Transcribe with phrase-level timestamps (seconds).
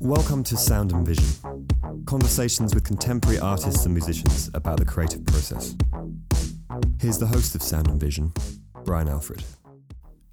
[0.00, 1.58] Welcome to Sound and Vision
[2.08, 5.76] conversations with contemporary artists and musicians about the creative process.
[6.98, 8.32] Here's the host of Sound and Vision,
[8.82, 9.44] Brian Alfred.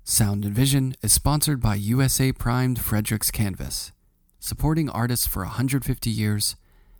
[0.05, 3.91] Sound and Vision is sponsored by USA Primed Fredrix Canvas,
[4.39, 6.55] supporting artists for 150 years,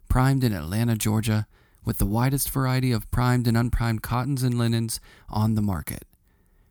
[0.10, 1.48] primed in Atlanta, Georgia,
[1.86, 5.00] with the widest variety of primed and unprimed cottons and linens
[5.30, 6.04] on the market.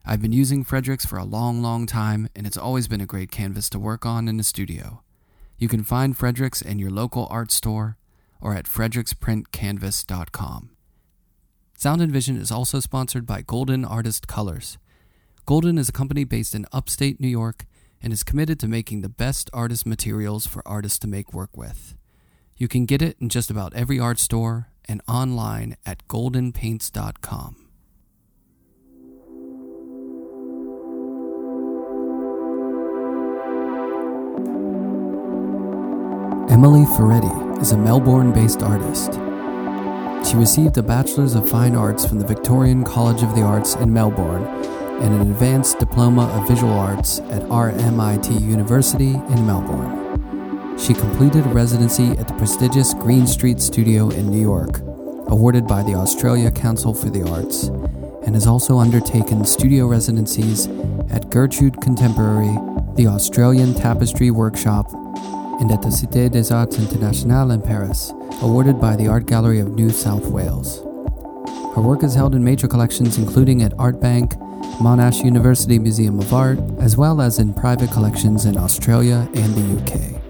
[0.05, 3.31] I've been using Fredrix for a long, long time, and it's always been a great
[3.31, 5.03] canvas to work on in the studio.
[5.57, 7.97] You can find Fredrix in your local art store
[8.41, 10.71] or at fredericksprintcanvas.com.
[11.79, 14.77] Sound and Vision is also sponsored by Golden Artist Colors.
[15.47, 17.65] Golden is a company based in upstate New York
[18.03, 21.95] and is committed to making the best artist materials for artists to make work with.
[22.57, 27.65] You can get it in just about every art store and online at goldenpaints.com.
[36.51, 39.15] Emily Ferretti is a Melbourne based artist.
[40.29, 43.93] She received a Bachelor's of Fine Arts from the Victorian College of the Arts in
[43.93, 44.45] Melbourne
[45.03, 50.04] and an Advanced Diploma of Visual Arts at RMIT University in Melbourne.
[50.79, 54.81] She completed a residency at the prestigious Greene Street Studio in New York,
[55.29, 57.69] awarded by the Australia Council for the Arts,
[58.27, 60.67] and has also undertaken studio residencies
[61.11, 62.59] at Gertrude Contemporary,
[62.97, 64.93] the Australian Tapestry Workshop,
[65.61, 69.75] and at the Cité des Arts Internationales in Paris, awarded by the Art Gallery of
[69.75, 70.81] New South Wales.
[71.75, 74.35] Her work is held in major collections including at Artbank,
[74.79, 79.81] Monash University Museum of Art, as well as in private collections in Australia and the
[79.81, 80.24] UK.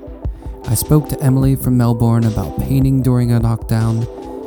[0.66, 4.04] I spoke to Emily from Melbourne about painting during a lockdown,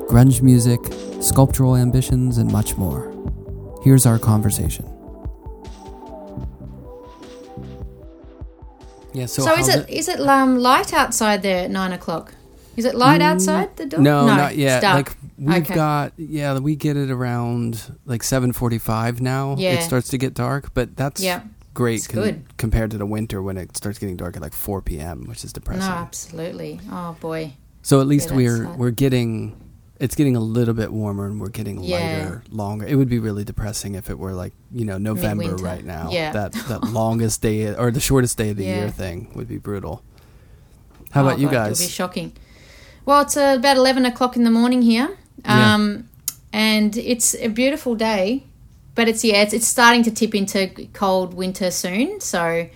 [0.07, 0.79] grunge music,
[1.21, 3.13] sculptural ambitions, and much more.
[3.83, 4.85] Here's our conversation.
[9.13, 12.33] Yeah, so, So, is how's it is it um, light outside there at nine o'clock?
[12.75, 13.99] Is it light outside the door?
[13.99, 14.81] Mm, No, no not yet.
[14.81, 14.95] dark.
[15.07, 15.75] Like we've Okay.
[15.75, 19.55] got yeah, we get it around like seven forty-five now.
[19.57, 19.73] Yeah.
[19.73, 21.41] it starts to get dark, but that's Yeah.
[21.77, 22.35] Great good.
[22.57, 25.53] compared to the winter when it starts getting dark at like four p.m., which is
[25.53, 25.81] depressing.
[25.89, 26.79] no, absolutely.
[26.91, 27.53] Oh boy.
[27.83, 28.77] So at least Yeah, we're sad.
[28.79, 29.31] we're getting
[29.99, 31.95] it's getting a little bit warmer and we're getting Yeah.
[31.97, 32.85] lighter, longer.
[32.85, 35.63] It would be really depressing if it were like you know November Midwinter.
[35.71, 36.09] right now.
[36.11, 36.31] Yeah.
[36.33, 38.77] that that longest day or the shortest day of the Yeah.
[38.79, 40.03] year thing would be brutal.
[41.11, 41.79] How Oh, about you guys?
[41.79, 42.31] It'll be shocking.
[43.05, 45.09] Well, it's uh, about eleven o'clock in the morning here,
[45.45, 46.09] um,
[46.51, 48.43] and it's a beautiful day.
[48.97, 52.19] But it's yeah, it's, it's starting to tip into cold winter soon.
[52.19, 52.67] So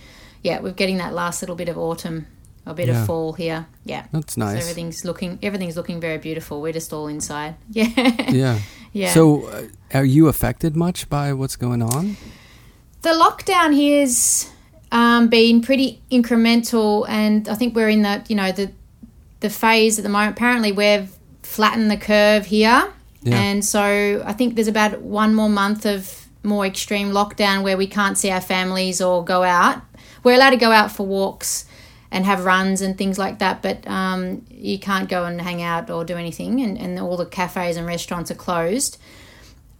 [0.44, 2.28] yeah, we're getting that last little bit of autumn,
[2.66, 3.02] a bit Yeah.
[3.02, 3.66] of fall here.
[3.84, 4.62] Yeah, That's So nice.
[4.62, 6.62] everything's looking everything's looking very beautiful.
[6.62, 7.56] We're just all inside.
[7.72, 7.88] Yeah,
[8.32, 8.60] yeah.
[8.94, 9.14] yeah.
[9.14, 12.16] So, uh, are you affected much by what's going on?
[13.02, 14.50] The lockdown here's
[14.92, 18.72] um, been pretty incremental, and I think we're in the you know the
[19.40, 20.38] the phase at the moment.
[20.38, 21.10] Apparently, we've
[21.42, 22.94] flattened the curve here,
[23.24, 23.40] Yeah.
[23.40, 27.86] and so I think there's about one more month of more extreme lockdown where we
[27.88, 29.82] can't see our families or go out.
[30.24, 31.66] We're allowed to go out for walks
[32.12, 35.90] and have runs and things like that, but um, you can't go and hang out
[35.90, 38.98] or do anything, and, and all the cafes and restaurants are closed.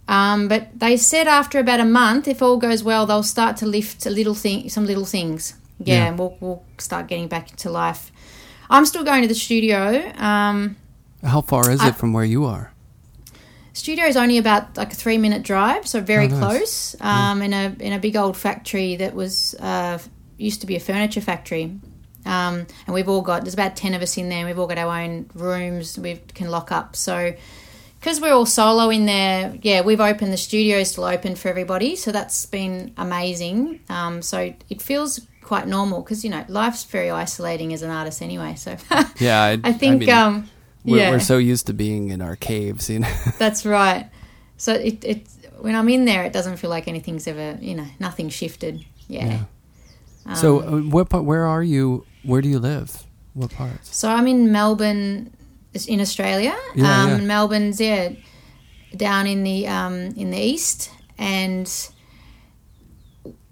[0.08, 3.66] Um, but they said after about a month, if all goes well, they'll start to
[3.66, 5.56] lift a little thing, some little things.
[5.80, 6.06] Yeah, Yeah.
[6.10, 8.12] and we'll we'll start getting back into life.
[8.70, 10.12] I'm still going to the studio.
[10.18, 10.76] Um,
[11.24, 12.72] How far is I- it from where you are?
[13.74, 16.40] Studio is only about like a three minute drive, so very Oh, nice.
[16.40, 16.96] close.
[17.02, 20.00] Um, in a in a big old factory that was uh,
[20.38, 21.80] used to be a furniture factory.
[22.26, 24.40] Um, and we've all got there's about ten of us in there.
[24.40, 25.98] and We've all got our own rooms.
[25.98, 26.96] We can lock up.
[26.96, 27.34] So
[28.00, 31.96] because we're all solo in there, yeah, we've opened the studio still open for everybody.
[31.96, 33.80] So that's been amazing.
[33.90, 38.22] Um, so it feels quite normal because you know life's very isolating as an artist
[38.22, 38.56] anyway.
[38.56, 38.78] So
[39.20, 40.50] Yeah, I, I think mean, um,
[40.84, 41.12] we're, yeah.
[41.12, 43.14] we're so used to being in our caves, you know.
[43.38, 44.10] That's right.
[44.58, 45.28] So it, it
[45.60, 48.84] when I'm in there, it doesn't feel like anything's ever, you know, nothing shifted.
[49.08, 49.44] Yeah.
[50.26, 51.24] Um, so, uh, what part?
[51.24, 52.06] Where are you?
[52.24, 53.04] Where do you live?
[53.34, 53.96] What parts?
[53.96, 55.34] So I'm in Melbourne,
[55.88, 56.56] in Australia.
[56.76, 57.18] Yeah, um, yeah.
[57.18, 58.14] Melbourne's yeah,
[58.96, 61.68] down in the um, in the east, and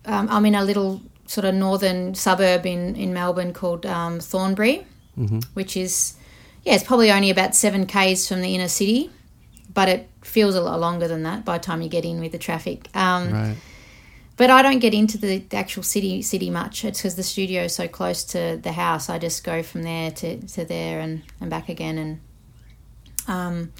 [0.05, 4.85] um, I'm in a little sort of northern suburb in in Melbourne called um, Thornbury,
[5.17, 5.39] Mm-hmm.
[5.53, 6.13] which is
[6.63, 9.09] yeah, it's probably only about seven k's from the inner city,
[9.73, 12.31] but it feels a lot longer than that by the time you get in with
[12.31, 12.87] the traffic.
[12.95, 13.55] Um, Right.
[14.37, 16.85] But I don't get into the, the actual city city much.
[16.85, 19.09] It's because the studio is so close to the house.
[19.09, 21.97] I just go from there to, to there and, and back again.
[21.97, 22.19] And
[23.27, 23.73] um,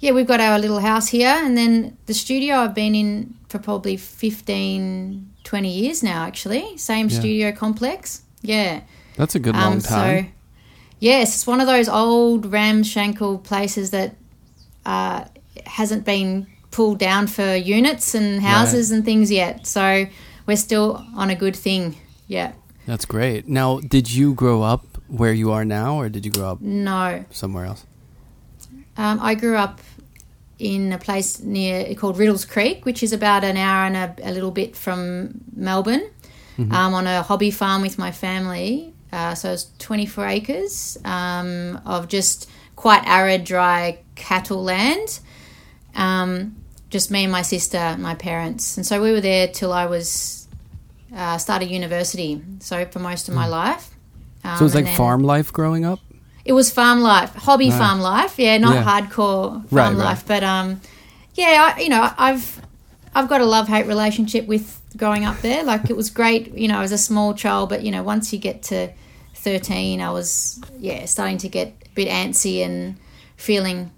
[0.00, 3.60] yeah, we've got our little house here, and then the studio I've been in for
[3.60, 6.76] probably 15, 20 years now, actually.
[6.78, 7.18] Same Yeah.
[7.20, 8.22] studio complex.
[8.42, 8.80] Yeah.
[9.16, 10.24] That's a good long Um, time.
[10.24, 10.30] So,
[11.02, 14.14] yes, it's one of those old ramshackle places that
[14.86, 15.24] uh,
[15.66, 19.66] hasn't been pulled down for units and houses and things yet.
[19.66, 20.06] So
[20.46, 21.96] we're still on a good thing.
[22.28, 22.52] Yeah.
[22.86, 23.46] That's great.
[23.48, 27.24] Now, did you grow up where you are now, or did you grow up No.
[27.30, 27.84] somewhere else?
[28.96, 29.80] Um, I grew up
[30.58, 34.32] in a place near called Riddells Creek, which is about an hour and a, a
[34.32, 36.04] little bit from Melbourne,
[36.58, 38.91] um, on a hobby farm with my family.
[39.12, 45.20] Uh, so it's 24 acres um, of just quite arid, dry cattle land.
[45.94, 46.56] Um,
[46.90, 49.86] just me and my sister, and my parents, and so we were there till I
[49.86, 50.46] was
[51.14, 52.42] uh, started university.
[52.60, 53.90] So for most of my life.
[54.44, 56.00] Um, So it was like farm life growing up.
[56.44, 58.38] it was farm life, hobby farm life.
[58.38, 58.84] Yeah, not Yeah.
[58.84, 59.96] hardcore farm Right, right.
[59.96, 60.80] life, but um,
[61.34, 62.60] yeah, I, you know, I've
[63.14, 65.62] I've got a love hate relationship with growing up there.
[65.64, 68.38] Like it was great, you know, as a small child, but you know, once you
[68.38, 68.90] get to
[69.42, 72.96] thirteen, I was yeah starting to get a bit antsy and
[73.36, 73.90] feeling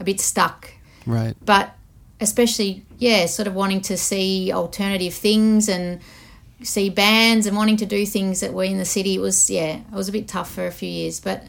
[0.00, 0.70] a bit stuck.
[1.06, 1.34] Right.
[1.44, 1.74] But
[2.20, 6.00] especially yeah, sort of wanting to see alternative things and
[6.62, 9.14] see bands and wanting to do things that were in the city.
[9.14, 11.44] It was yeah, it was a bit tough for a few years, but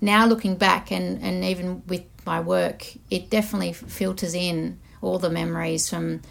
[0.00, 5.30] now looking back and, and even with my work, it definitely filters in all the
[5.30, 6.22] memories from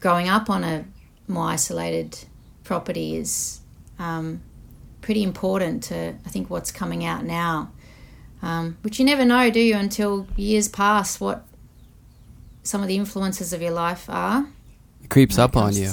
[0.00, 0.84] growing up on a
[1.26, 2.18] more isolated
[2.64, 3.60] property is
[3.98, 4.40] um,
[5.00, 7.72] pretty important to I think what's coming out now.
[8.40, 11.44] Um, which you never know, do you, until years pass what
[12.62, 14.46] some of the influences of your life are.
[15.02, 15.92] It creeps it up on you.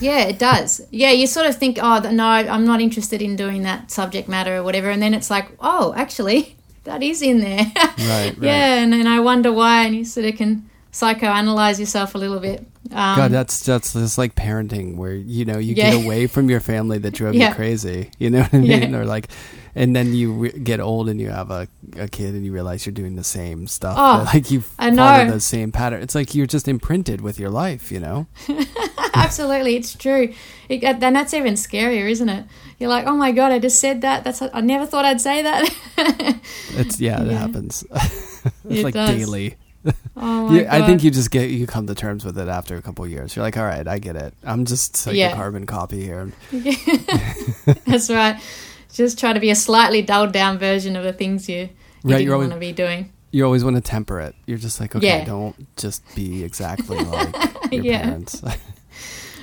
[0.00, 0.80] Yeah, it does.
[0.90, 4.56] Yeah, you sort of think, oh, no, I'm not interested in doing that subject matter
[4.56, 7.70] or whatever, and then it's like, oh, actually, that is in there.
[7.76, 8.36] Right, right.
[8.40, 10.68] Yeah, and then I wonder why, and you sort of can
[11.00, 12.60] psychoanalyze yourself a little bit.
[12.92, 15.90] Um, God, that's that's just like parenting, where you know you Yeah.
[15.90, 17.48] get away from your family that drove Yeah.
[17.50, 18.10] you crazy.
[18.18, 18.92] You know what I mean?
[18.92, 18.98] Yeah.
[18.98, 19.28] Or like,
[19.74, 22.86] and then you re- get old and you have a, a kid and you realize
[22.86, 23.96] you're doing the same stuff.
[23.98, 26.00] Oh, like you follow the same pattern.
[26.02, 27.90] It's like you're just imprinted with your life.
[27.92, 28.26] You know?
[29.14, 30.32] absolutely, it's true.
[30.68, 32.46] It, and that's even scarier, isn't it?
[32.78, 34.24] You're like, oh my god, I just said that.
[34.24, 35.68] That's I never thought I'd say that.
[36.76, 37.84] It's yeah, it happens.
[37.94, 39.10] it's It like does.
[39.10, 39.56] daily.
[40.16, 42.82] oh You, I think you just get you come to terms with it after a
[42.82, 43.34] couple of years.
[43.36, 44.34] You're like, all right, I get it.
[44.44, 45.32] I'm just like Yeah.
[45.32, 46.32] a carbon copy here.
[47.86, 48.40] That's right.
[48.92, 51.68] Just try to be a slightly dulled down version of the things you, you
[52.04, 53.12] Right, always- want to be doing.
[53.32, 54.34] You always want to temper it.
[54.46, 55.24] You're just like, okay, Yeah.
[55.24, 58.02] don't just be exactly like your Yeah.
[58.04, 58.40] parents.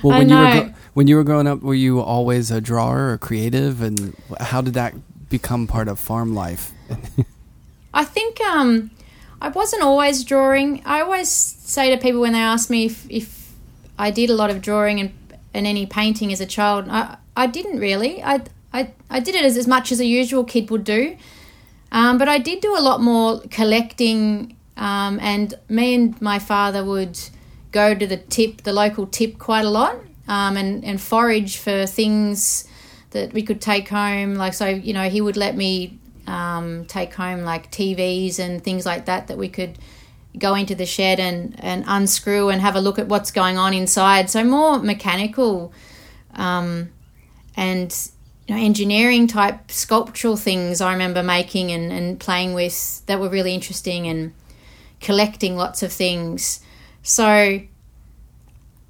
[0.02, 3.10] well, when you were gro- when you were growing up, were you always a drawer
[3.12, 4.94] or creative, and how did that
[5.28, 6.72] become part of farm life?
[7.92, 8.90] I think um,
[9.44, 10.80] I wasn't always drawing.
[10.86, 13.52] I always say to people when they ask me if, if
[13.98, 15.12] I did a lot of drawing and,
[15.52, 18.22] and any painting as a child, I, I didn't really.
[18.22, 18.40] I,
[18.72, 21.18] I, I did it as, as much as a usual kid would do.
[21.92, 26.82] Um, but I did do a lot more collecting, um, and me and my father
[26.82, 27.20] would
[27.70, 29.96] go to the tip, the local tip, quite a lot,
[30.26, 32.66] um, and and forage for things
[33.10, 34.36] that we could take home.
[34.36, 38.86] Like so, you know, he would let me um, take home like TVs and things
[38.86, 39.78] like that that we could
[40.38, 43.74] go into the shed and and unscrew and have a look at what's going on
[43.74, 44.30] inside.
[44.30, 45.72] So more mechanical,
[46.34, 46.90] um,
[47.56, 47.96] and
[48.46, 53.28] you know, engineering type sculptural things I remember making and, and playing with that were
[53.28, 54.34] really interesting and
[55.00, 56.60] collecting lots of things.
[57.02, 57.60] So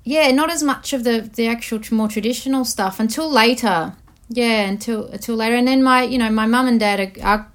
[0.05, 3.95] yeah, not as much of the the actual more traditional stuff until later.
[4.35, 7.53] Yeah, until until later, and then my you know my mum and dad are, are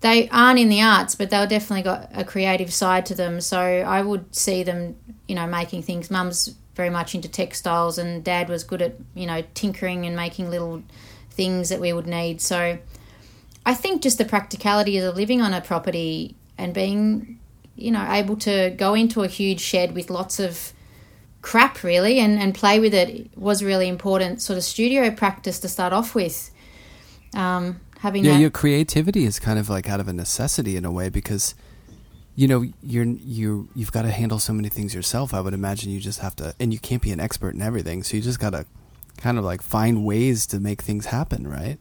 [0.00, 3.40] they aren't in the arts, but they've definitely got a creative side to them.
[3.40, 4.96] So I would see them,
[5.28, 6.10] you know, making things.
[6.10, 10.50] Mum's very much into textiles, and dad was good at you know tinkering and making
[10.50, 10.82] little
[11.30, 12.40] things that we would need.
[12.40, 12.78] So
[13.64, 17.38] I think just the practicality of living on a property and being,
[17.76, 20.72] you know, able to go into a huge shed with lots of
[21.44, 25.68] crap really and, and play with it was really important sort of studio practice to
[25.68, 26.50] start off with.
[27.34, 30.86] Um, having Yeah, that your creativity is kind of like out of a necessity in
[30.86, 31.54] a way because
[32.34, 35.34] you know you're you you've got to handle so many things yourself.
[35.34, 38.02] I would imagine you just have to, and you can't be an expert in everything,
[38.04, 38.64] so you just got to
[39.18, 41.78] kind of like find ways to make things happen, right?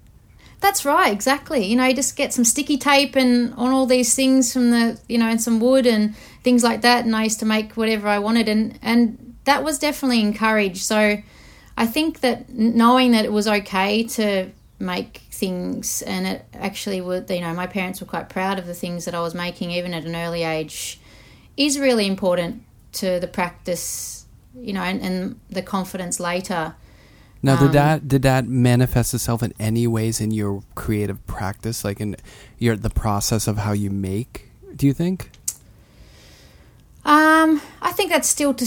[0.59, 1.65] That's right, exactly.
[1.65, 4.99] You know, you just get some sticky tape and on all these things from the,
[5.07, 7.05] you know, and some wood and things like that.
[7.05, 10.83] And I used to make whatever I wanted, and and that was definitely encouraged.
[10.83, 11.17] So
[11.77, 17.29] I think that knowing that it was okay to make things, and it actually would.
[17.29, 19.93] You know, my parents were quite proud of the things that I was making, even
[19.93, 20.99] at an early age,
[21.57, 24.25] is really important to the practice.
[24.55, 26.75] You know, and, and the confidence later.
[27.41, 31.83] Now, did Um, that did that manifest itself in any ways in your creative practice,
[31.83, 32.15] like in
[32.59, 34.51] your the process of how you make?
[34.75, 35.31] Do you think?
[37.05, 38.65] Um, I think that's still to.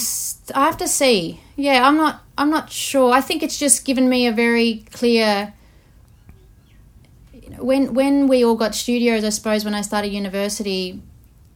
[0.54, 1.40] I have to see.
[1.56, 2.22] Yeah, I'm not.
[2.36, 3.12] I'm not sure.
[3.12, 5.54] I think it's just given me a very clear.
[7.58, 11.00] When when we all got studios, I suppose when I started university,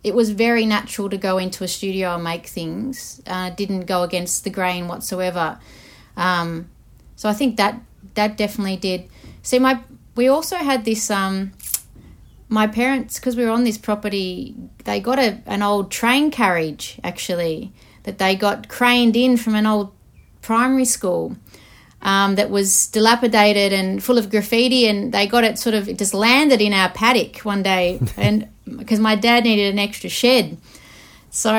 [0.03, 3.21] it was very natural to go into a studio and make things.
[3.27, 5.59] Uh, didn't go against the grain whatsoever.
[6.17, 6.71] Um,
[7.17, 7.79] so I think that
[8.15, 9.09] that definitely did.
[9.43, 9.81] See, my
[10.17, 11.11] we also had this.
[11.11, 11.53] Um,
[12.51, 16.99] my parents, because we were on this property, they got a, an old train carriage
[17.05, 19.93] actually that they got craned in from an old
[20.43, 21.37] primary school
[22.03, 25.97] um, that was dilapidated and full of graffiti, and they got it sort of it
[25.97, 30.59] just landed in our paddock one day, and because my dad needed an extra shed,
[31.31, 31.53] so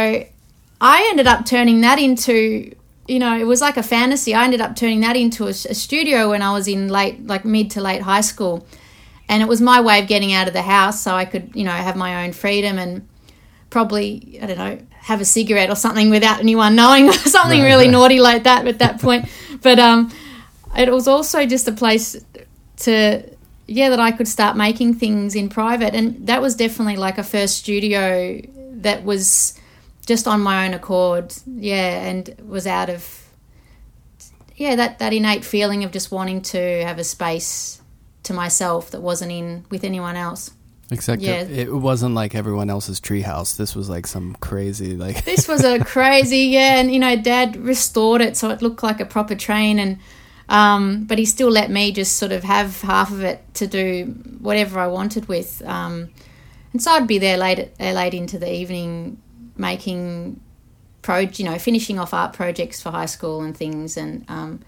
[0.82, 2.76] I ended up turning that into.
[3.08, 4.34] You know, it was like a fantasy.
[4.34, 7.44] I ended up turning that into a, a studio when I was in late, like
[7.44, 8.66] mid to late high school
[9.32, 11.64] and it was my way of getting out of the house so I could, you
[11.64, 13.08] know, have my own freedom and
[13.70, 17.66] probably, I don't know, have a cigarette or something without anyone knowing or something Right,
[17.66, 17.92] really right.
[17.92, 19.30] naughty like that at that point.
[19.62, 20.12] But um,
[20.78, 22.22] it was also just a place
[22.80, 23.24] to,
[23.68, 25.96] yeah, that I could start making things in private.
[25.96, 28.42] And that was definitely like a first studio
[28.82, 29.58] that was
[30.06, 31.34] just on my own accord.
[31.48, 33.30] Yeah, and was out of,
[34.58, 37.81] yeah, that, that innate feeling of just wanting to have a space
[38.24, 40.52] to myself that wasn't in with anyone else.
[40.92, 41.42] Except Yeah.
[41.42, 43.56] it, it wasn't like everyone else's treehouse.
[43.56, 45.24] This was like some crazy like.
[45.32, 49.00] This was a crazy, yeah, and you know, Dad restored it so it looked like
[49.00, 50.00] a proper train, and
[50.50, 54.14] um, but he still let me just sort of have half of it to do
[54.40, 56.10] whatever I wanted with, um,
[56.74, 59.22] and so I'd be there late at, uh, late into the evening
[59.56, 60.42] making
[61.04, 64.60] pro, you know, finishing off art projects for high school and things, and um,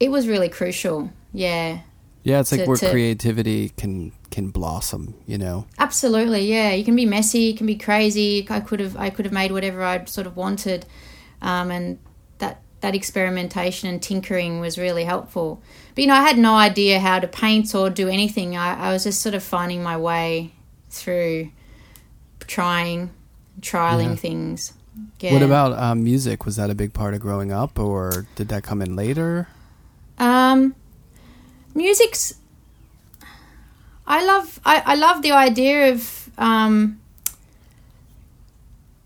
[0.00, 1.80] it was really crucial, yeah.
[2.26, 5.14] Yeah, it's like to- where to- creativity can can blossom.
[5.26, 5.66] You know.
[5.78, 6.72] Absolutely, yeah.
[6.72, 8.46] You can be messy, you can be crazy.
[8.50, 10.84] I could have, I could have made whatever I'd sort of wanted,
[11.40, 11.98] um, and
[12.38, 15.62] that that experimentation and tinkering was really helpful.
[15.94, 18.56] But you know, I had no idea how to paint or do anything.
[18.56, 20.52] I, I was just sort of finding my way
[20.90, 21.50] through
[22.40, 23.10] trying,
[23.60, 24.16] trialing Yeah.
[24.16, 24.72] things.
[25.20, 25.32] Yeah.
[25.32, 26.44] What about um, music?
[26.44, 29.46] Was that a big part of growing up, or did that come in later?
[30.18, 30.74] Um,
[31.76, 32.34] music's.
[34.06, 34.60] I love.
[34.64, 36.30] I, I love the idea of.
[36.38, 37.00] Um,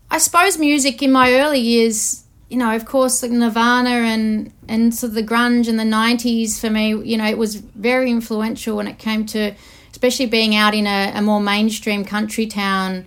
[0.09, 4.93] I suppose music in my early years, you know, of course, like Nirvana and and
[4.93, 8.75] sort of the grunge in the '90s for me, you know, it was very influential
[8.75, 9.53] when it came to,
[9.91, 13.05] especially being out in a, a more mainstream country town.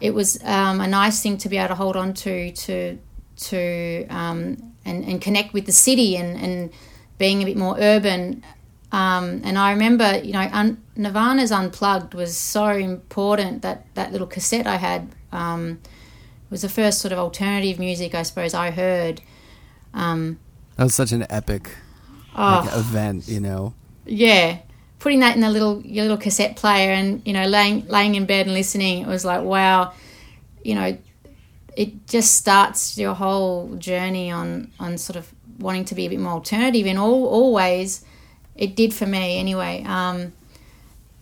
[0.00, 2.98] It was um, a nice thing to be able to hold on to to
[3.36, 6.72] to um, and and connect with the city and and
[7.18, 8.42] being a bit more urban.
[8.92, 13.62] Um, and I remember, you know, un- Nirvana's Unplugged was so important.
[13.62, 15.80] That that little cassette I had um,
[16.50, 19.22] was the first sort of alternative music I suppose I heard.
[19.94, 20.38] Um,
[20.76, 21.74] That was such an epic
[22.36, 23.28] oh, like, event.
[23.28, 23.74] You know.
[24.04, 24.58] yeah,
[24.98, 28.26] putting that in the little your little cassette player and you know laying laying in
[28.26, 29.94] bed and listening, it was like wow,
[30.62, 30.98] you know,
[31.76, 36.20] it just starts your whole journey on on sort of wanting to be a bit
[36.20, 38.04] more alternative in all all ways.
[38.56, 39.84] It did for me anyway.
[39.86, 40.32] Um,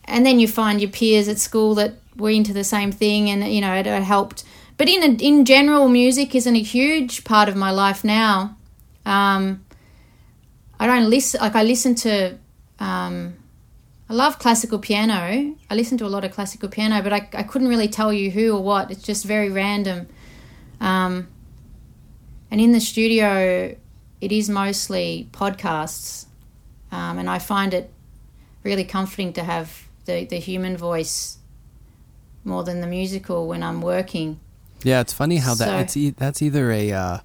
[0.05, 3.53] and then you find your peers at school that were into the same thing, and
[3.53, 4.45] you know it, it helped.
[4.77, 8.57] But in a, in general, music isn't a huge part of my life now.
[9.05, 9.65] Um,
[10.79, 12.39] I don't listen like I listen to.
[12.79, 13.37] Um,
[14.09, 15.55] I love classical piano.
[15.71, 18.33] I listen to a lot of classical piano, but I, I couldn't really tell you
[18.33, 18.91] who or what.
[18.91, 20.09] It's just very random.
[20.81, 21.29] Um,
[22.51, 23.77] and in the studio,
[24.21, 26.27] it is mostly podcasts,
[26.93, 27.91] um, and I find it
[28.65, 31.39] really comforting to have the, the human voice
[32.45, 34.41] more than the musical when I'm working.
[34.83, 37.19] Yeah, it's funny how that So- it's e- that's either a uh,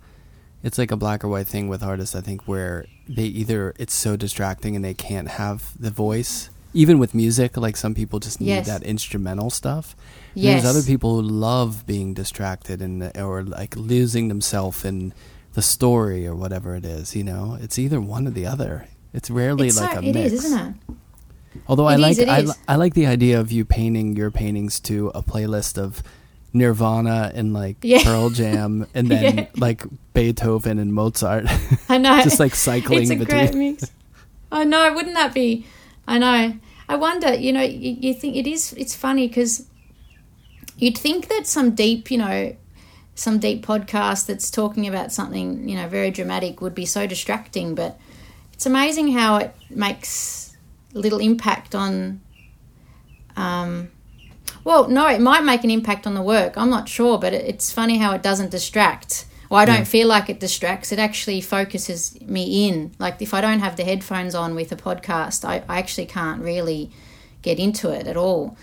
[0.64, 2.16] it's like a black or white thing with artists.
[2.16, 6.50] I think where they either it's so distracting and they can't have the voice.
[6.74, 8.68] Even with music, like some people just need Yes.
[8.68, 9.96] that instrumental stuff.
[10.34, 10.64] And Yes.
[10.64, 15.14] There's other people who love being distracted and or like losing themselves in
[15.54, 17.16] the story or whatever it is.
[17.16, 18.90] You know, it's either one or the other.
[19.16, 20.34] It's rarely It's like a it mix.
[20.34, 20.96] is, isn't it?
[21.68, 22.46] Although I It like is, it I.
[22.68, 26.04] I like the idea of you painting your paintings to a playlist of
[26.54, 28.04] Nirvana and like Yeah.
[28.04, 29.48] Pearl Jam and then Yeah.
[29.58, 31.46] like Beethoven and Mozart.
[31.90, 32.22] I know.
[32.24, 33.46] Just like cycling it's a between.
[33.48, 33.92] great mix.
[34.52, 34.94] I know.
[34.94, 35.66] Wouldn't that be?
[36.08, 36.58] I know.
[36.88, 39.66] I wonder, you know, you, you think it is, it's funny because
[40.78, 42.56] you'd think that some deep, you know,
[43.16, 47.74] some deep podcast that's talking about something, you know, very dramatic would be so distracting,
[47.74, 47.98] but
[48.56, 50.56] it's amazing how it makes
[50.94, 52.22] little impact on,
[53.36, 53.92] um,
[54.64, 56.58] well, no, it might make an impact on the work.
[56.58, 59.26] I'm not sure, but it's funny how it doesn't distract.
[59.50, 59.84] or I don't yeah.
[59.84, 60.94] feel like it distracts.
[60.94, 62.94] It actually focuses me in.
[62.98, 66.42] Like if I don't have the headphones on with a podcast, I, I actually can't
[66.42, 66.92] really
[67.42, 68.58] get into it at all.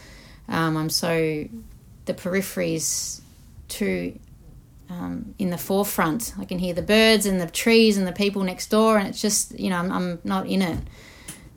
[0.49, 1.47] Um, I'm so
[2.07, 3.21] the peripheries
[3.69, 4.19] too
[4.93, 6.35] um, in the forefront.
[6.39, 9.21] I can hear the birds and the trees and the people next door, and it's
[9.21, 10.79] just you know I'm, I'm not in it.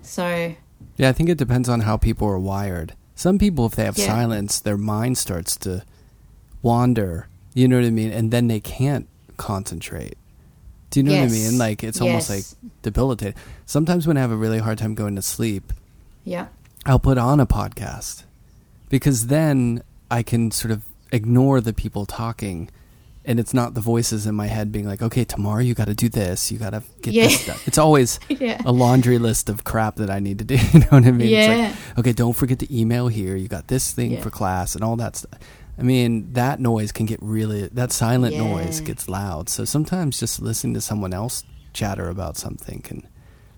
[0.02, 0.56] So
[0.98, 2.94] yeah, I think it depends on how people are wired.
[3.16, 4.08] Some people, if they have yeah.
[4.08, 5.84] silence, their mind starts to
[6.62, 7.28] wander.
[7.54, 10.18] You know what I mean, and then they can't concentrate.
[10.90, 11.32] Do you know yes.
[11.32, 11.58] what I mean?
[11.58, 12.44] Like it's almost like
[12.82, 13.40] debilitating.
[13.66, 15.74] Sometimes when I have a really hard time going to sleep,
[16.24, 16.48] yeah,
[16.86, 18.24] I'll put on a podcast
[18.90, 22.70] because then I can sort of ignore the people talking
[23.26, 25.96] and it's not the voices in my head being like, okay, tomorrow you got to
[25.96, 27.24] do this, you got to get yeah.
[27.24, 27.58] this done.
[27.66, 28.62] It's always yeah.
[28.66, 30.58] a laundry list of crap that I need to do.
[30.76, 31.30] You know what I mean?
[31.30, 31.70] Yeah.
[31.70, 33.36] It's like, okay, don't forget to email here.
[33.36, 34.22] You got this thing yeah.
[34.22, 35.40] for class and all that stuff.
[35.78, 39.48] I mean, that noise can get really, that silent noise gets loud.
[39.48, 43.08] So sometimes just listening to someone else chatter about something can,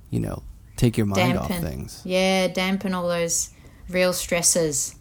[0.10, 0.44] you know,
[0.76, 1.58] take your mind dampen.
[1.58, 2.02] off things.
[2.06, 3.50] Yeah, dampen all those
[3.90, 4.96] real stresses.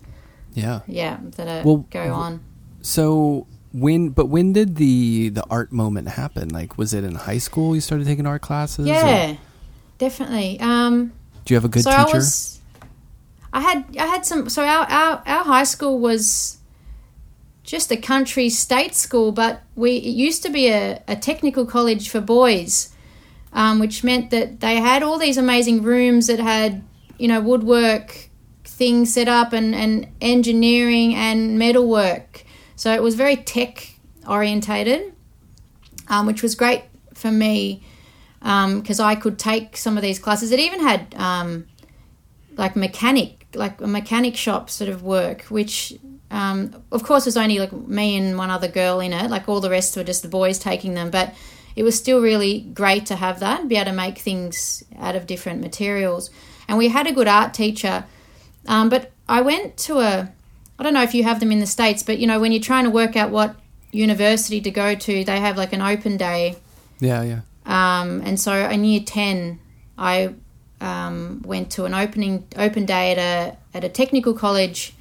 [0.55, 0.81] Yeah.
[0.87, 2.45] Yeah, that are, well, go on.
[2.81, 3.47] So
[3.77, 6.49] when, but when did the the art moment happen?
[6.49, 8.87] Like, was it in high school you started taking art classes?
[8.87, 9.39] Yeah, or?
[9.99, 10.59] definitely.
[10.61, 11.13] Um,
[11.45, 12.09] Do you have a good so teacher?
[12.09, 12.61] I, was,
[13.53, 14.49] I had I had some.
[14.49, 16.59] So our, our our high school was
[17.63, 22.09] just a country state school, but we it used to be a, a technical college
[22.09, 22.95] for boys,
[23.53, 26.83] um, which meant that they had all these amazing rooms that had
[27.19, 28.31] you know woodwork
[28.65, 32.45] things set up and, and engineering and metalwork.
[32.77, 33.95] So it was very tech
[34.29, 35.15] orientated,
[36.09, 37.83] um, which was great for me
[38.41, 40.53] because um, I could take some of these classes.
[40.53, 41.67] It even had um,
[42.57, 45.99] like mechanic, like a mechanic shop sort of work, which
[46.31, 49.31] um, of course, there's only like me and one other girl in it.
[49.31, 51.35] Like all the rest were just the boys taking them, but
[51.77, 55.27] it was still really great to have that, be able to make things out of
[55.27, 56.31] different materials.
[56.69, 58.05] And we had a good art teacher.
[58.67, 60.33] Um, but I went to a,
[60.79, 62.61] I don't know if you have them in the States, but you know, when you're
[62.61, 63.57] trying to work out what
[63.93, 66.57] university to go to, they have like an open day.
[67.01, 67.41] Yeah, yeah.
[67.65, 69.59] Um, and so in year 10,
[69.99, 70.35] I
[70.81, 74.95] um, went to an opening open day at a, at a technical college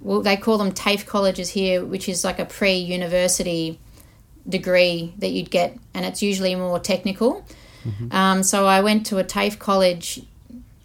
[0.00, 3.80] well, they call them TAFE colleges here, which is like a pre university
[4.48, 7.44] degree that you'd get, and it's usually more technical.
[7.84, 8.14] Mm-hmm.
[8.14, 10.22] Um, so I went to a TAFE college,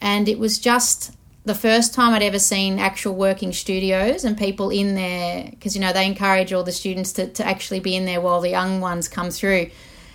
[0.01, 1.11] and it was just
[1.45, 5.81] the first time I'd ever seen actual working studios and people in there because you
[5.81, 8.79] know they encourage all the students to, to actually be in there while the young
[8.79, 9.69] ones come through.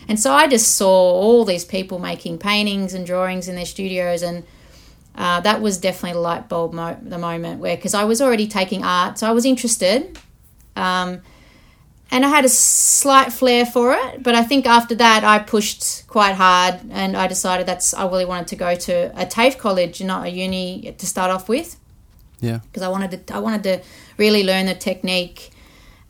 [0.08, 4.22] And so I just saw all these people making paintings and drawings in their studios
[4.22, 4.44] and
[5.18, 8.46] uh, that was definitely the light bulb mo- the moment where because I was already
[8.46, 10.16] taking art, so I was interested,
[10.76, 11.20] um,
[12.10, 14.22] and I had a slight flair for it.
[14.22, 18.24] But I think after that, I pushed quite hard, and I decided that's I really
[18.24, 21.78] wanted to go to a TAFE college, not a uni, to start off with.
[22.40, 23.80] Yeah, because I wanted to I wanted to
[24.16, 25.50] really learn the technique,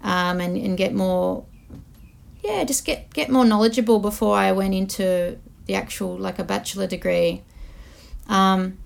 [0.02, 1.44] um, and and get more,
[2.44, 6.86] yeah, just get get more knowledgeable before I went into the actual like a bachelor
[6.86, 7.42] degree.
[8.28, 8.78] Um,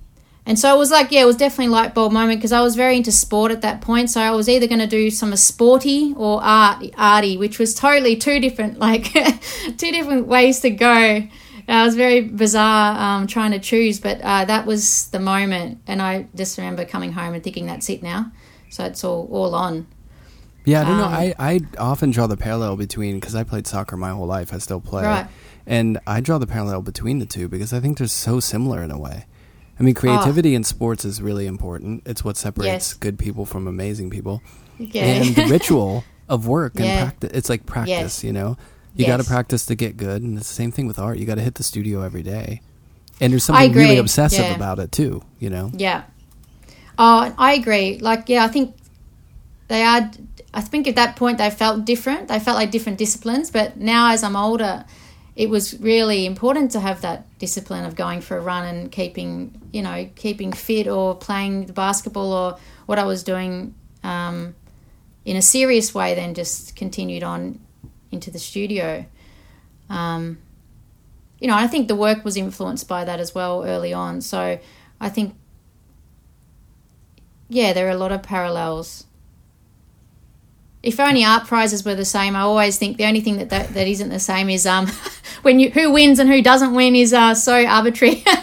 [0.44, 2.61] and so it was like, yeah, it was definitely a light bulb moment because I
[2.62, 4.11] was very into sport at that point.
[4.11, 8.16] So I was either going to do some sporty or art, arty, which was totally
[8.16, 11.28] two different, like two different ways to go.
[11.68, 15.81] I was very bizarre um, trying to choose, but uh, that was the moment.
[15.87, 18.33] And I just remember coming home and thinking, that's it now.
[18.68, 19.87] So it's all, all on.
[20.64, 21.07] Yeah, I don't um, know.
[21.07, 24.59] I, I often draw the parallel between, because I played soccer my whole life, I
[24.59, 25.05] still play.
[25.05, 25.28] Right.
[25.66, 28.90] And I draw the parallel between the two because I think they're so similar in
[28.90, 29.26] a way.
[29.83, 30.01] I mean, ah.
[30.01, 30.57] creativity oh.
[30.57, 32.03] in sports is really important.
[32.07, 32.95] It's what separates yes.
[32.95, 34.42] good people from amazing people.
[34.79, 36.85] And the ritual of work yeah.
[36.85, 37.31] and practice.
[37.35, 38.25] It's like practice, yes.
[38.25, 38.57] you know?
[38.95, 39.09] You yes.
[39.09, 40.23] got to practice to get good.
[40.23, 41.18] And it's the same thing with art.
[41.18, 42.61] You got to hit the studio every day.
[43.21, 44.55] And there's something really obsessive yeah.
[44.55, 45.71] about it, too, you know?
[45.75, 46.05] Yeah.
[46.99, 47.99] Oh, I agree.
[47.99, 48.77] Like, yeah, I think
[49.68, 50.11] they are.
[50.55, 52.29] I think at that point they felt different.
[52.29, 53.51] They felt like different disciplines.
[53.51, 54.85] But now, as I'm older,
[55.35, 59.61] it was really important to have that discipline of going for a run and keeping
[59.73, 64.55] you know keeping fit or playing basketball or what I was doing um,
[65.25, 66.14] in a serious way.
[66.14, 67.61] Then just continued on
[68.11, 69.07] into the studio.
[69.88, 70.38] Um,
[71.38, 74.21] you know, I think the work was influenced by that as well early on.
[74.21, 74.61] So
[75.01, 75.35] I think
[77.49, 79.05] yeah, there are a lot of parallels.
[80.83, 83.73] If only art prizes were the same, I always think the only thing that that,
[83.75, 84.87] that isn't the same is um
[85.42, 88.23] when you who wins and who doesn't win is uh so arbitrary.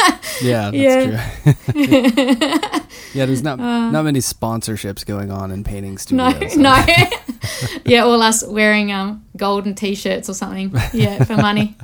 [0.42, 1.54] Yeah, that's Yeah.
[1.74, 1.84] true.
[3.14, 6.54] yeah, there's not not many sponsorships going on in painting no, studios.
[6.54, 6.86] so- no.
[7.86, 10.72] yeah, all us wearing um golden t-shirts or something.
[10.94, 11.76] Yeah, for money.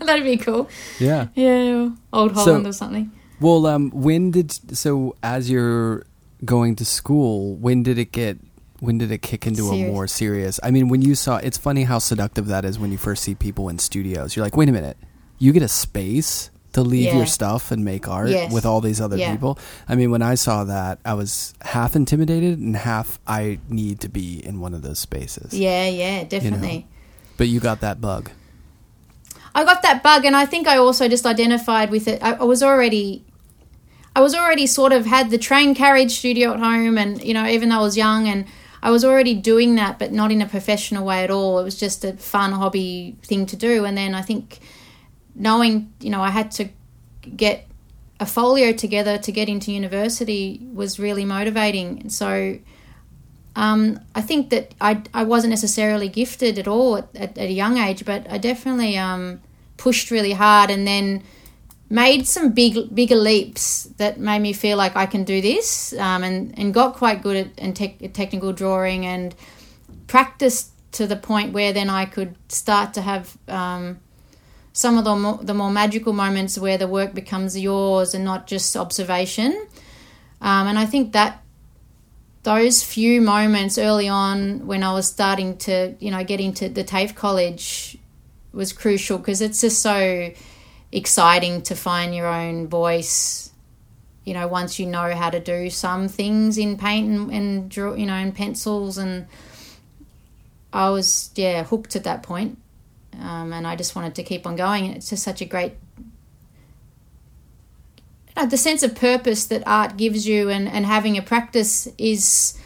[0.00, 0.68] That'd be cool.
[0.98, 1.28] Yeah.
[1.34, 3.10] Yeah, old So- Holland or something.
[3.40, 6.04] Well, um, when did so as you're
[6.44, 8.38] going to school, when did it get
[8.80, 10.58] when did it kick into a more serious?
[10.62, 13.34] I mean, when you saw it's funny how seductive that is when you first see
[13.34, 14.34] people in studios.
[14.36, 14.96] You're like, "Wait a minute.
[15.38, 17.16] You get a space to leave Yeah.
[17.18, 18.52] your stuff and make art Yes.
[18.52, 19.32] with all these other Yeah.
[19.32, 24.00] people?" I mean, when I saw that, I was half intimidated and half I need
[24.00, 25.52] to be in one of those spaces.
[25.52, 26.86] Yeah, yeah, definitely.
[27.36, 28.30] But you got that bug.
[29.54, 32.22] I got that bug, and I think I also just identified with it.
[32.22, 33.24] I, I was already,
[34.14, 37.46] I was already sort of had the train carriage studio at home, and you know,
[37.46, 38.44] even though I was young, and
[38.82, 41.58] I was already doing that, but not in a professional way at all.
[41.58, 44.60] It was just a fun hobby thing to do, and then I think
[45.34, 46.68] knowing, you know, I had to
[47.36, 47.66] get
[48.18, 52.00] a folio together to get into university was really motivating.
[52.00, 52.58] And so
[53.56, 57.52] um, I think that I, I wasn't necessarily gifted at all at, at, at a
[57.52, 59.40] young age, but I definitely um,
[59.78, 61.22] pushed really hard and then
[61.90, 66.22] made some big bigger leaps that made me feel like I can do this um,
[66.22, 69.34] and, and got quite good at, and at technical drawing and
[70.06, 73.98] practiced to the point where then I could start to have um,
[74.72, 78.46] some of the more, the more magical moments where the work becomes yours and not
[78.46, 79.52] just observation.
[80.40, 81.42] Um, and I think that
[82.44, 86.84] those few moments early on when I was starting to, you know, get into the
[86.84, 87.98] TAFE college
[88.52, 90.30] was crucial because it's just so
[90.92, 93.50] exciting to find your own voice.
[94.24, 97.94] You know, once you know how to do some things in paint and, and draw,
[97.94, 99.26] you know, in pencils, and
[100.72, 102.58] I was yeah hooked at that point,
[103.18, 104.86] um, and I just wanted to keep on going.
[104.86, 105.74] And it's just such a great
[108.36, 111.88] you know, the sense of purpose that art gives you and, and having a practice
[111.98, 112.58] is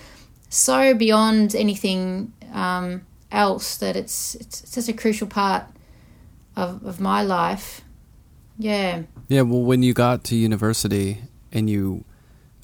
[0.49, 5.65] so beyond anything um, else that it's, it's such a crucial part
[6.57, 7.81] of, of my life.
[8.59, 9.03] Yeah.
[9.29, 12.05] Yeah, well, when you got to university and you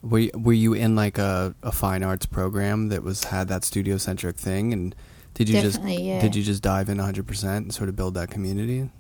[0.03, 3.97] were were you in like a, a fine arts program that was had that studio
[3.97, 4.95] centric thing, and
[5.35, 6.21] did you Definitely, just yeah.
[6.21, 8.91] did you just dive in hundred percent and sort of build that community?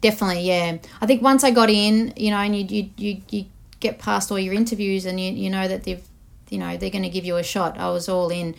[0.00, 0.78] Definitely, yeah.
[1.00, 3.44] I think once I got in, you know, and you you, you, you
[3.80, 6.02] get past all your interviews and you, you know that they've,
[6.50, 7.78] you know, they're going to give you a shot.
[7.78, 8.54] I was all in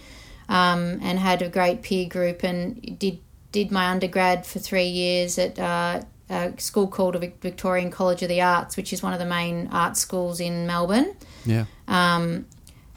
[0.48, 3.20] um, and had a great peer group and did
[3.52, 8.30] did my undergrad for three years at uh, a school called the Victorian College of
[8.30, 11.16] the Arts, which is one of the main art schools in Melbourne.
[11.46, 12.46] Yeah, Um,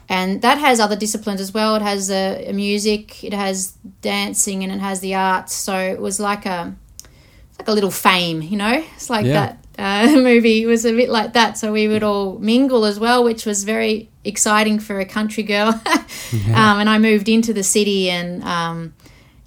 [0.09, 1.75] and that has other disciplines as well.
[1.75, 5.53] It has uh, music, it has dancing, and it has the arts.
[5.55, 6.75] So it was like a
[7.59, 8.83] like a little fame, you know.
[8.95, 9.55] It's like Yeah.
[9.77, 11.57] that uh, movie it was a bit like that.
[11.57, 15.69] So we would all mingle as well, which was very exciting for a country girl.
[16.53, 18.93] um, and I moved into the city, and um,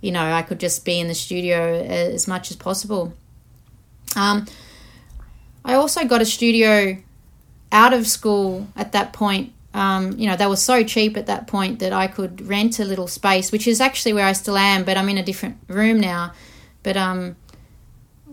[0.00, 3.12] you know I could just be in the studio as much as possible.
[4.14, 4.46] Um,
[5.64, 6.96] I also got a studio
[7.72, 9.52] out of school at that point.
[9.74, 12.84] Um, you know, they were so cheap at that point that I could rent a
[12.84, 16.00] little space, which is actually where I still am, but I'm in a different room
[16.00, 16.32] now.
[16.82, 17.36] But um,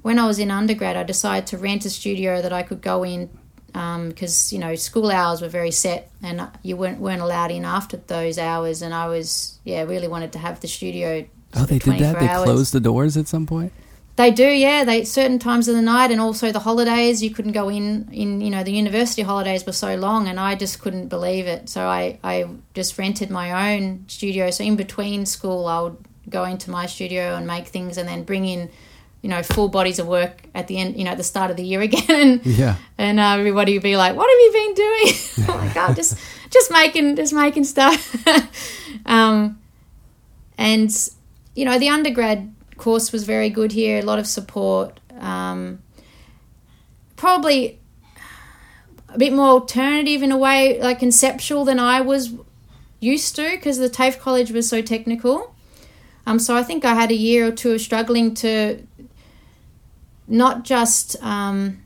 [0.03, 3.03] when I was in undergrad, I decided to rent a studio that I could go
[3.03, 3.29] in
[3.73, 7.97] because you know school hours were very set and you weren't weren't allowed in after
[7.97, 8.81] those hours.
[8.81, 11.25] And I was yeah really wanted to have the studio.
[11.55, 12.13] Oh, they did that.
[12.13, 13.73] 24 They closed the doors at some point.
[14.15, 14.83] They do, yeah.
[14.83, 17.23] They certain times of the night, and also the holidays.
[17.23, 18.09] You couldn't go in.
[18.11, 21.67] In you know, the university holidays were so long, and I just couldn't believe it.
[21.67, 24.51] So I, I just rented my own studio.
[24.51, 25.97] So in between school, I would
[26.29, 28.69] go into my studio and make things, and then bring in,
[29.23, 30.95] you know, full bodies of work at the end.
[30.95, 33.83] You know, at the start of the year again, and Yeah, and uh, everybody would
[33.83, 36.19] be like, "What have you been doing?" oh my god, just
[36.51, 38.15] just making just making stuff.
[39.07, 39.59] um,
[40.55, 40.91] and
[41.55, 42.52] you know, the undergrad
[42.83, 43.99] course was very good here.
[43.99, 44.99] A lot of support.
[45.19, 45.81] Um,
[47.15, 47.79] probably
[49.09, 52.33] a bit more alternative in a way, like conceptual than I was
[52.99, 55.55] used to, because the TAFE college was so technical.
[56.25, 58.85] Um, so I think I had a year or two of struggling to
[60.27, 61.83] not just um,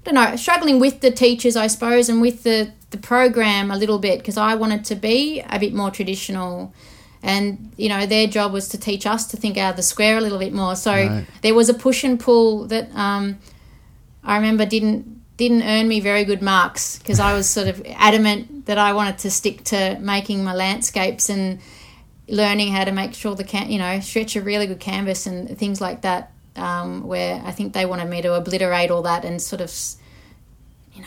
[0.00, 3.76] I don't know, struggling with the teachers, I suppose, and with the, the program a
[3.76, 6.72] little bit because I wanted to be a bit more traditional.
[7.22, 10.16] And, you know, their job was to teach us to think out of the square
[10.16, 10.74] a little bit more.
[10.76, 11.26] So Right.
[11.42, 13.38] there was a push and pull that um,
[14.24, 18.66] I remember didn't didn't earn me very good marks because I was sort of adamant
[18.66, 21.60] that I wanted to stick to making my landscapes and
[22.28, 25.58] learning how to make sure the can you know stretch a really good canvas and
[25.58, 26.32] things like that.
[26.56, 29.72] Um, where I think they wanted me to obliterate all that and sort of,
[30.94, 31.06] you know,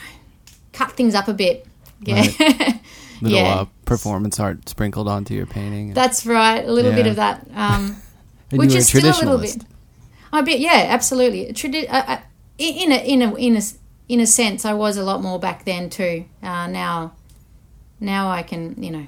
[0.72, 1.66] cut things up a bit.
[2.00, 2.80] Yeah, Right.
[3.20, 3.54] Little Yeah.
[3.54, 5.94] uh, performance art sprinkled onto your painting.
[5.94, 6.64] that's right.
[6.64, 7.46] A little bit of that.
[7.54, 7.96] Um,
[8.50, 9.64] which is still a little bit.
[10.32, 11.52] I bet, yeah, absolutely.
[11.52, 12.18] Tradi- uh, uh,
[12.58, 13.60] in a in a in a
[14.08, 16.24] in a sense, I was a lot more back then too.
[16.42, 17.12] Uh, now,
[18.00, 19.06] now I can you know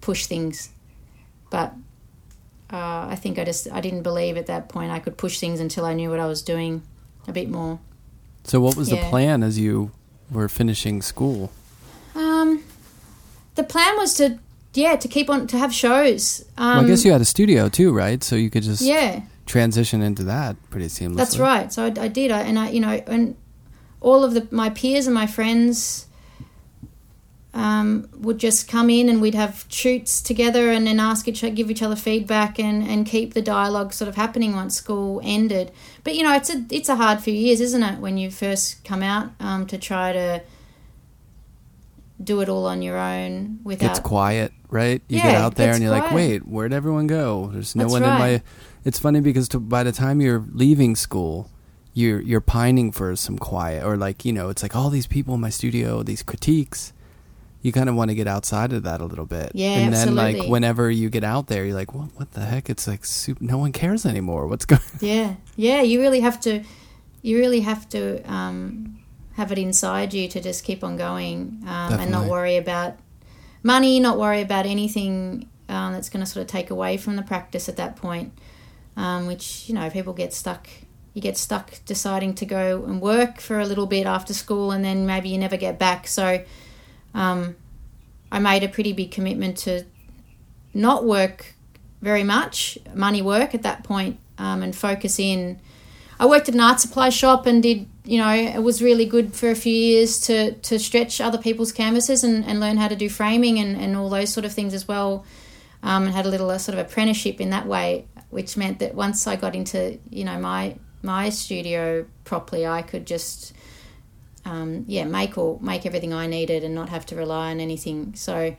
[0.00, 0.70] push things,
[1.50, 1.74] but
[2.72, 5.60] uh, I think I just I didn't believe at that point I could push things
[5.60, 6.82] until I knew what I was doing
[7.28, 7.78] a bit more.
[8.44, 9.90] So, what was the plan as you
[10.30, 11.50] were finishing school?
[12.14, 12.62] Um,
[13.56, 14.38] the plan was to
[14.74, 16.44] yeah to keep on to have shows.
[16.56, 18.22] Um, well, I guess you had a studio too, right?
[18.22, 19.22] So you could just yeah.
[19.46, 21.16] transition into that pretty seamlessly.
[21.16, 21.72] That's right.
[21.72, 23.36] So I, I did, I, and I, you know, and
[24.00, 26.06] all of the my peers and my friends
[27.54, 31.70] um, would just come in, and we'd have shoots together, and then ask each, give
[31.70, 35.72] each other feedback, and, and keep the dialogue sort of happening once school ended.
[36.04, 38.84] But you know, it's a it's a hard few years, isn't it, when you first
[38.84, 40.42] come out um, to try to
[42.22, 45.02] do it all on your own without It's quiet, right?
[45.08, 47.50] You Yeah, get out there and you're like, wait, where'd everyone go?
[47.52, 48.42] There's no That's one in my.
[48.84, 51.50] It's funny because to, by the time you're leaving school,
[51.92, 55.34] you're you're pining for some quiet, or like you know, it's like all these people
[55.34, 56.92] in my studio, these critiques.
[57.62, 60.14] You kind of want to get outside of that a little bit, Yeah, and then
[60.14, 62.10] like whenever you get out there, you're like, what?
[62.14, 62.70] What the heck?
[62.70, 63.40] It's like soup.
[63.40, 64.46] No one cares anymore.
[64.46, 64.80] What's going?
[65.00, 65.82] Yeah, yeah.
[65.82, 66.62] You really have to,
[67.22, 69.02] you really have to um,
[69.36, 72.96] have it inside you to just keep on going um, and not worry about
[73.62, 77.22] money, not worry about anything um, that's going to sort of take away from the
[77.22, 78.32] practice at that point.
[78.96, 80.68] Um, which you know, people get stuck.
[81.12, 84.82] You get stuck deciding to go and work for a little bit after school, and
[84.82, 86.06] then maybe you never get back.
[86.06, 86.42] So,
[87.12, 87.56] um,
[88.32, 89.84] I made a pretty big commitment to
[90.72, 91.54] not work
[92.00, 95.60] very much, money work at that point, um, and focus in.
[96.18, 99.34] I worked at an art supply shop and did, you know, it was really good
[99.34, 102.96] for a few years to, to stretch other people's canvases and, and learn how to
[102.96, 105.24] do framing and, and all those sort of things as well.
[105.82, 108.94] Um, and had a little uh, sort of apprenticeship in that way, which meant that
[108.94, 113.52] once I got into, you know, my my studio properly, I could just,
[114.44, 118.14] um, yeah, make or make everything I needed and not have to rely on anything.
[118.16, 118.56] So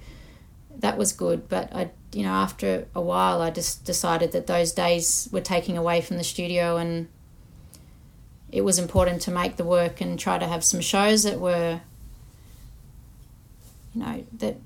[0.77, 1.49] that was good.
[1.49, 5.75] But I, you know, after a while, I just decided that those days were taking
[5.75, 7.09] away from the studio, and
[8.51, 11.81] it was important to make the work and try to have some shows that were,
[13.93, 14.57] you know, that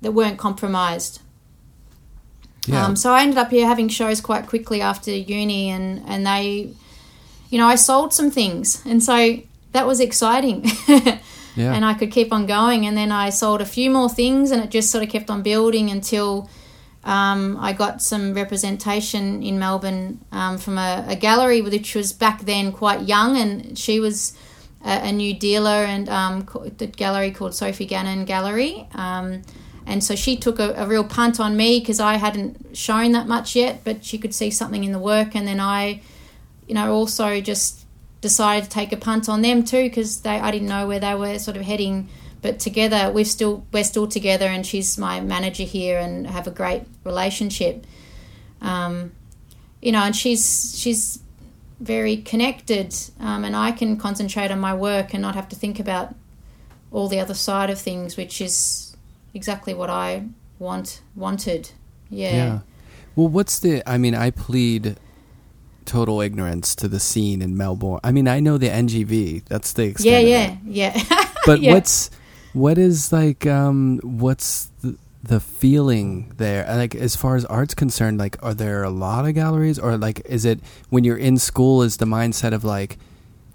[0.00, 1.20] that weren't compromised.
[2.66, 2.84] Yeah.
[2.84, 6.72] Um, so I ended up here having shows quite quickly after uni, and and they,
[7.50, 9.38] you know, I sold some things, and so
[9.72, 10.64] that was exciting.
[11.58, 11.74] yeah.
[11.74, 12.86] and I could keep on going.
[12.86, 15.42] And then I sold a few more things, and it just sort of kept on
[15.42, 16.48] building until
[17.08, 22.42] um, I got some representation in Melbourne um, from a, a gallery which was back
[22.42, 24.36] then quite young, and she was
[24.84, 28.86] a, a new dealer, and um, the gallery called Sophie Gannon Gallery.
[28.92, 29.40] Um,
[29.86, 33.26] and so she took a, a real punt on me because I hadn't shown that
[33.26, 35.34] much yet, but she could see something in the work.
[35.34, 36.02] And then I,
[36.66, 37.86] you know, also just
[38.20, 41.38] decided to take a punt on them too because I didn't know where they were
[41.38, 42.10] sort of heading.
[42.40, 46.50] But together we've still we're still together, and she's my manager here, and have a
[46.52, 47.86] great relationship.
[48.60, 49.12] Um,
[49.82, 51.20] you know, and she's she's
[51.80, 55.78] very connected, um, and I can concentrate on my work and not have to think
[55.80, 56.14] about
[56.90, 58.96] all the other side of things, which is
[59.34, 60.24] exactly what I
[60.58, 61.70] want wanted.
[62.10, 62.32] Yeah.
[62.32, 62.58] Yeah.
[63.16, 63.82] Well, what's the?
[63.84, 64.96] I mean, I plead
[65.84, 67.98] total ignorance to the scene in Melbourne.
[68.04, 69.44] I mean, I know the NGV.
[69.46, 70.26] That's the extent.
[70.26, 71.24] Yeah, yeah, yeah.
[71.46, 71.72] But Yeah.
[71.74, 72.10] what's
[72.58, 73.46] what is like?
[73.46, 76.66] Um, what's the, the feeling there?
[76.76, 80.22] Like as far as art's concerned, like are there a lot of galleries, or like
[80.24, 81.82] is it when you're in school?
[81.82, 82.98] Is the mindset of like,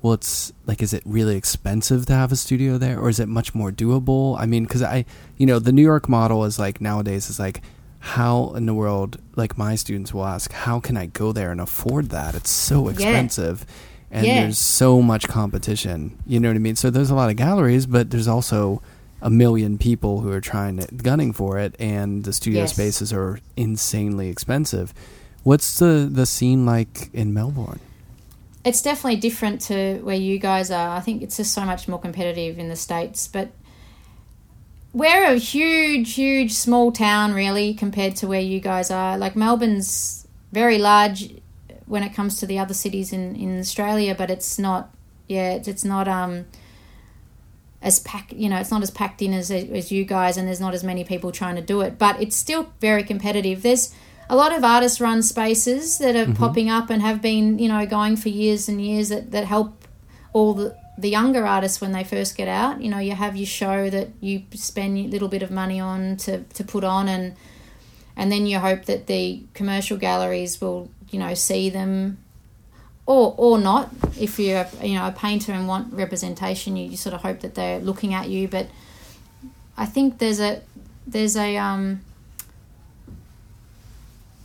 [0.01, 3.27] well, it's like, is it really expensive to have a studio there, or is it
[3.29, 4.37] much more doable?
[4.39, 5.05] I mean, because I,
[5.37, 7.61] you know, the New York model is like nowadays is like,
[7.99, 11.61] how in the world, like my students will ask, how can I go there and
[11.61, 12.35] afford that?
[12.35, 13.65] It's so expensive.
[14.11, 14.41] And Yeah.
[14.41, 16.17] there's so much competition.
[16.27, 16.75] You know what I mean?
[16.75, 18.81] So there's a lot of galleries, but there's also
[19.23, 22.73] a million people who are trying to gunning for it, and the studio Yes.
[22.73, 24.93] spaces are insanely expensive.
[25.43, 27.79] What's the the scene like in Melbourne?
[28.65, 30.95] it's definitely different to where you guys are.
[30.95, 33.49] I think it's just so much more competitive in the states, but
[34.93, 39.17] we're a huge, huge small town, really, compared to where you guys are.
[39.17, 41.29] Like Melbourne's very large
[41.87, 44.93] when it comes to the other cities in in Australia, but it's not.
[45.27, 46.07] Yeah, it's, it's not.
[46.07, 46.45] Um,
[47.83, 50.61] as packed, you know, it's not as packed in as, as you guys, and there's
[50.61, 53.61] not as many people trying to do it, but it's still very competitive.
[53.61, 53.93] There's
[54.29, 56.33] a lot of artist run spaces that are mm-hmm.
[56.33, 59.85] popping up and have been, you know, going for years and years that, that help
[60.31, 62.81] all the, the younger artists when they first get out.
[62.81, 66.15] You know, you have your show that you spend a little bit of money on
[66.17, 67.35] to, to put on, and
[68.15, 72.19] and then you hope that the commercial galleries will, you know, see them
[73.05, 73.89] or or not.
[74.19, 77.55] If you're you know a painter and want representation, you, you sort of hope that
[77.55, 78.47] they're looking at you.
[78.47, 78.67] But
[79.77, 80.61] I think there's a
[81.05, 82.01] there's a um,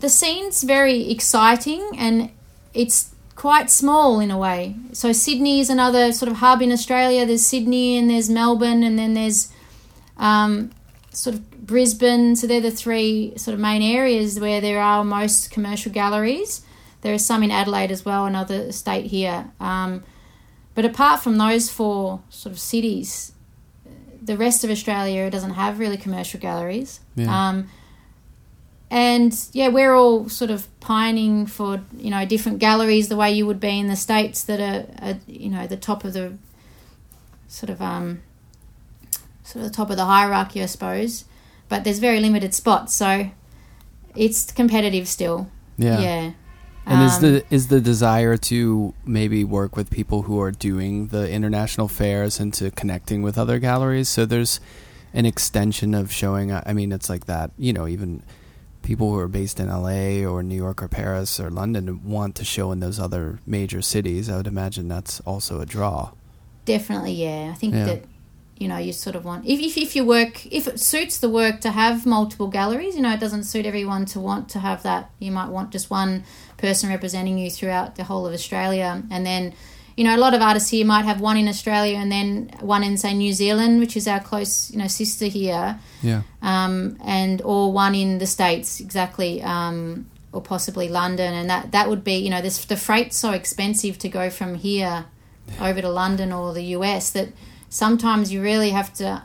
[0.00, 2.30] the scene's very exciting and
[2.74, 4.76] it's quite small in a way.
[4.92, 7.26] So Sydney is another sort of hub in Australia.
[7.26, 9.52] There's Sydney and there's Melbourne and then there's
[10.16, 10.70] um,
[11.12, 12.36] sort of Brisbane.
[12.36, 16.62] So they're the three sort of main areas where there are most commercial galleries.
[17.02, 19.50] There are some in Adelaide as well, another state here.
[19.60, 20.02] Um,
[20.74, 23.32] but apart from those four sort of cities,
[24.22, 27.00] the rest of Australia doesn't have really commercial galleries.
[27.16, 27.48] Yeah.
[27.48, 27.68] Um,
[28.90, 33.46] and yeah, we're all sort of pining for you know different galleries the way you
[33.46, 36.34] would be in the states that are, are you know the top of the
[37.48, 38.22] sort of um
[39.44, 41.24] sort of the top of the hierarchy, I suppose.
[41.68, 43.30] But there's very limited spots, so
[44.16, 45.50] it's competitive still.
[45.76, 46.00] Yeah.
[46.00, 46.30] Yeah.
[46.88, 51.08] And is Um, the is the desire to maybe work with people who are doing
[51.08, 54.08] the international fairs and to connecting with other galleries?
[54.08, 54.58] So there's
[55.12, 56.52] an extension of showing.
[56.52, 57.50] I mean, it's like that.
[57.58, 58.22] You know, even
[58.82, 62.44] people who are based in LA or New York or Paris or London want to
[62.44, 64.30] show in those other major cities.
[64.30, 66.12] I would imagine that's also a draw.
[66.64, 67.50] Definitely, yeah.
[67.52, 67.84] I think Yeah.
[67.84, 68.04] that
[68.58, 71.28] you know you sort of want if, if if your work if it suits the
[71.30, 72.96] work to have multiple galleries.
[72.96, 75.10] You know, it doesn't suit everyone to want to have that.
[75.18, 76.24] You might want just one
[76.58, 79.54] person representing you throughout the whole of Australia, and then.
[79.96, 82.84] You know, a lot of artists here might have one in Australia and then one
[82.84, 86.22] in, say, New Zealand, which is our close, you know, sister here, Yeah.
[86.40, 91.88] um, and or one in the states, exactly, um, or possibly London, and that that
[91.88, 95.06] would be, you know, this the freight's so expensive to go from here
[95.60, 97.30] over to London or the US that
[97.68, 99.20] sometimes you really have to,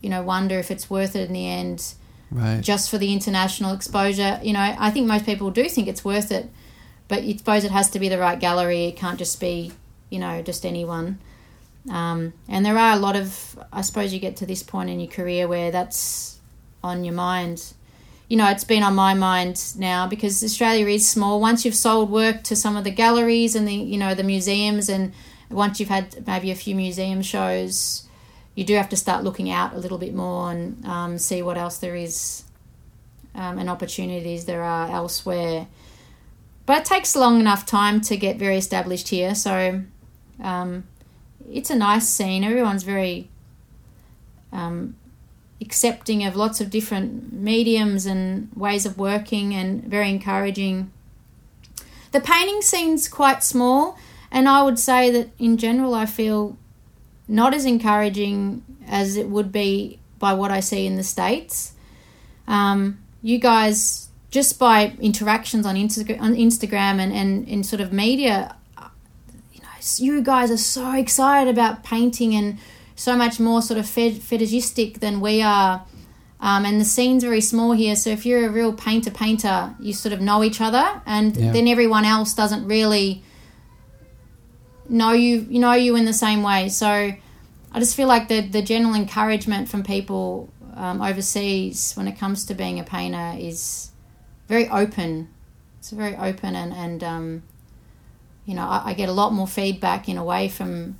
[0.00, 1.92] you know, wonder if it's worth it in the end
[2.30, 2.62] Right.
[2.62, 4.40] just for the international exposure.
[4.42, 6.50] You know, I think most people do think it's worth it,
[7.08, 8.86] but you suppose it has to be the right gallery.
[8.86, 9.72] It can't just be,
[10.10, 11.18] you know, just anyone.
[11.90, 15.00] Um, and there are a lot of, I suppose you get to this point in
[15.00, 16.38] your career where that's
[16.82, 17.74] on your mind.
[18.28, 21.40] You know, it's been on my mind now because Australia is small.
[21.40, 24.88] Once you've sold work to some of the galleries and the, you know, the museums,
[24.88, 25.12] and
[25.50, 28.08] once you've had maybe a few museum shows,
[28.54, 31.58] you do have to start looking out a little bit more and um, see what
[31.58, 32.44] else there is
[33.34, 35.66] um, and opportunities there are elsewhere.
[36.66, 39.82] But it takes long enough time to get very established here, so
[40.42, 40.84] um,
[41.50, 42.42] it's a nice scene.
[42.42, 43.28] Everyone's very
[44.50, 44.96] um,
[45.60, 50.90] accepting of lots of different mediums and ways of working, and very encouraging.
[52.12, 53.98] The painting scene's quite small,
[54.30, 56.56] and I would say that in general, I feel
[57.28, 61.72] not as encouraging as it would be by what I see in the States.
[62.46, 67.92] Um, you guys, just by interactions on, Insta- on Instagram and, and in sort of
[67.92, 68.88] media, uh,
[69.52, 69.68] you know,
[69.98, 72.58] you guys are so excited about painting and
[72.96, 75.84] so much more sort of fet- fetishistic than we are.
[76.40, 79.92] Um, and the scene's very small here, so if you're a real painter painter, you
[79.92, 81.52] sort of know each other, and Yeah.
[81.52, 83.22] then everyone else doesn't really
[84.88, 86.68] know you you know you in the same way.
[86.68, 86.88] So
[87.74, 92.44] I just feel like the the general encouragement from people um, overseas when it comes
[92.46, 93.90] to being a painter is
[94.48, 95.28] very open.
[95.78, 97.42] It's very open and and um,
[98.46, 100.98] you know I, I get a lot more feedback in a way from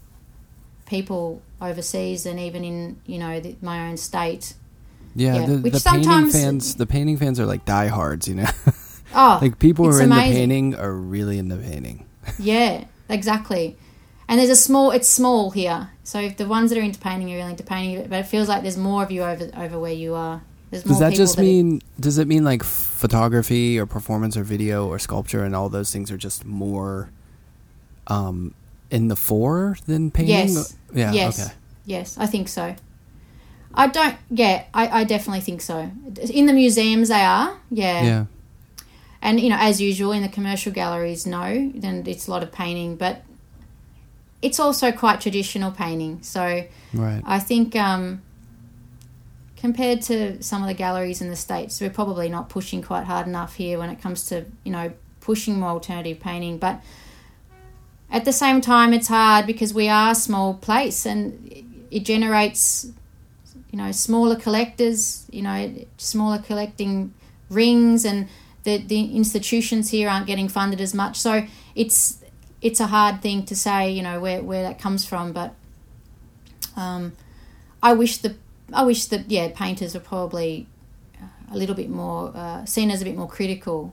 [0.86, 4.54] people overseas than even in you know the, my own state.
[5.16, 8.34] Yeah, Yeah, the, which the painting sometimes- fans, the painting fans are like diehards, you
[8.36, 8.46] know.
[9.16, 10.34] Oh, like people who are into amazing.
[10.34, 12.04] painting are really into painting.
[12.38, 13.76] Yeah, exactly.
[14.26, 14.90] And there's a small.
[14.90, 18.08] It's small here, so if the ones that are into painting are really into painting,
[18.08, 20.42] but it feels like there's more of you over over where you are.
[20.70, 21.80] Does that just are- mean?
[22.00, 26.10] Does it mean like photography or performance or video or sculpture and all those things
[26.10, 27.10] are just more,
[28.08, 28.54] um,
[28.90, 30.34] in the fore than painting?
[30.54, 30.76] Yes.
[30.92, 31.12] Yeah.
[31.12, 31.40] Yes.
[31.40, 31.54] Okay.
[31.86, 32.74] Yes, I think so.
[33.74, 34.16] I don't.
[34.30, 35.90] Yeah, I, I definitely think so.
[36.30, 37.56] In the museums, they are.
[37.70, 38.02] Yeah.
[38.04, 38.24] Yeah.
[39.20, 41.70] And you know, as usual, in the commercial galleries, no.
[41.74, 43.22] Then it's a lot of painting, but
[44.42, 46.18] it's also quite traditional painting.
[46.22, 47.22] So Right.
[47.24, 48.22] I think um,
[49.64, 53.26] compared to some of the galleries in the states, we're probably not pushing quite hard
[53.26, 54.92] enough here when it comes to you know
[55.22, 56.58] pushing more alternative painting.
[56.58, 56.82] But
[58.10, 61.50] at the same time, it's hard because we are a small place, and
[61.90, 62.92] it generates
[63.72, 67.14] you know smaller collectors you know smaller collecting
[67.48, 68.28] rings and
[68.64, 72.22] the, the institutions here aren't getting funded as much so it's
[72.60, 75.54] it's a hard thing to say you know where, where that comes from but
[76.76, 77.12] um,
[77.82, 78.36] I wish the
[78.72, 80.66] I wish that yeah painters are probably
[81.50, 83.92] a little bit more uh, seen as a bit more critical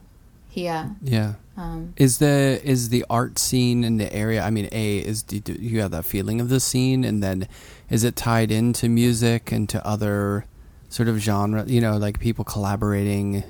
[0.49, 1.33] here Yeah.
[1.57, 4.41] um, Is the is the art scene in the area?
[4.43, 7.47] I mean, a is do do you have that feeling of the scene, and then
[7.89, 10.45] is it tied into music and to other
[10.89, 11.63] sort of genre?
[11.65, 13.43] You know, like people collaborating,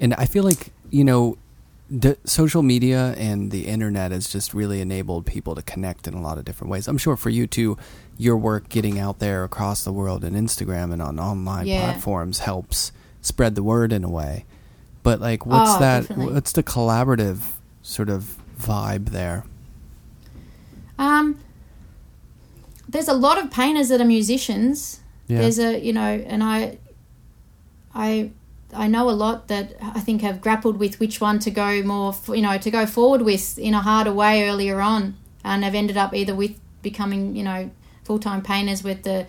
[0.00, 1.38] and I feel like you know,
[1.90, 6.20] the social media and the internet has just really enabled people to connect in a
[6.20, 6.88] lot of different ways.
[6.88, 7.76] I'm sure for you too,
[8.16, 11.80] your work getting out there across the world and Instagram and on online Yeah.
[11.92, 14.44] platforms helps spread the word in a way.
[15.02, 16.00] But like, what's Oh, that?
[16.08, 16.32] definitely.
[16.34, 17.40] What's the collaborative
[17.82, 19.44] sort of vibe there?
[20.98, 21.38] Um,
[22.88, 25.00] there's a lot of painters that are musicians.
[25.26, 25.40] Yeah.
[25.42, 26.78] There's a you know, and I,
[27.94, 28.30] I,
[28.74, 32.14] I know a lot that I think have grappled with which one to go more,
[32.28, 35.96] you know, to go forward with in a harder way earlier on, and have ended
[35.96, 37.70] up either with becoming you know
[38.04, 39.26] full time painters with the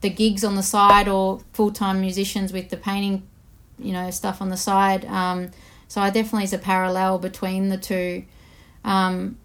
[0.00, 3.26] the gigs on the side or full time musicians with the painting,
[3.78, 5.04] you know, stuff on the side.
[5.06, 5.50] Um,
[5.88, 8.24] so I definitely is a parallel between the two.
[8.84, 9.38] Um,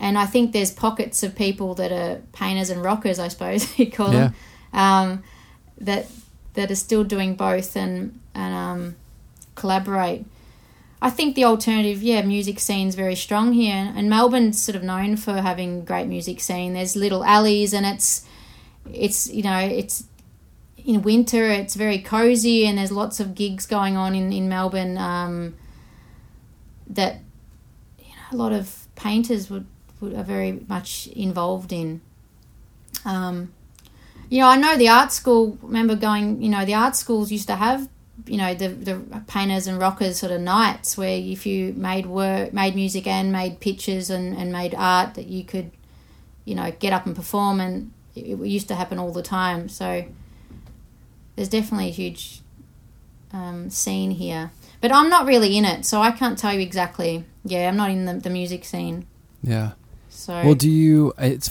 [0.00, 3.90] and I think there's pockets of people that are painters and rockers, I suppose you
[3.90, 4.34] call them,
[4.72, 5.22] um,
[5.78, 6.06] that
[6.54, 8.96] that are still doing both and and um,
[9.54, 10.24] collaborate.
[11.00, 15.16] I think the alternative, yeah, music scene's very strong here, and Melbourne's sort of known
[15.16, 16.72] for having great music scene.
[16.72, 18.24] There's little alleys, and it's
[18.90, 20.04] it's you know it's
[20.78, 24.96] in winter it's very cozy, and there's lots of gigs going on in in Melbourne
[24.96, 25.54] um,
[26.88, 27.20] that
[27.98, 29.66] you know a lot of painters would,
[30.00, 32.00] would are very much involved in.
[33.04, 33.52] Um,
[34.30, 35.58] you know, I know the art school.
[35.60, 36.40] Remember going?
[36.40, 37.88] You know, the art schools used to have
[38.26, 42.52] you know the the painters and rockers sort of nights where if you made work,
[42.52, 45.70] made music and made pictures and and made art that you could,
[46.44, 49.68] you know, get up and perform and it, it used to happen all the time.
[49.68, 50.04] So
[51.36, 52.40] there's definitely a huge
[53.32, 57.24] um, scene here, but I'm not really in it, so I can't tell you exactly.
[57.44, 59.06] Yeah, I'm not in the, the music scene.
[59.42, 59.72] Yeah.
[60.08, 61.12] So Well, do you?
[61.18, 61.50] It's.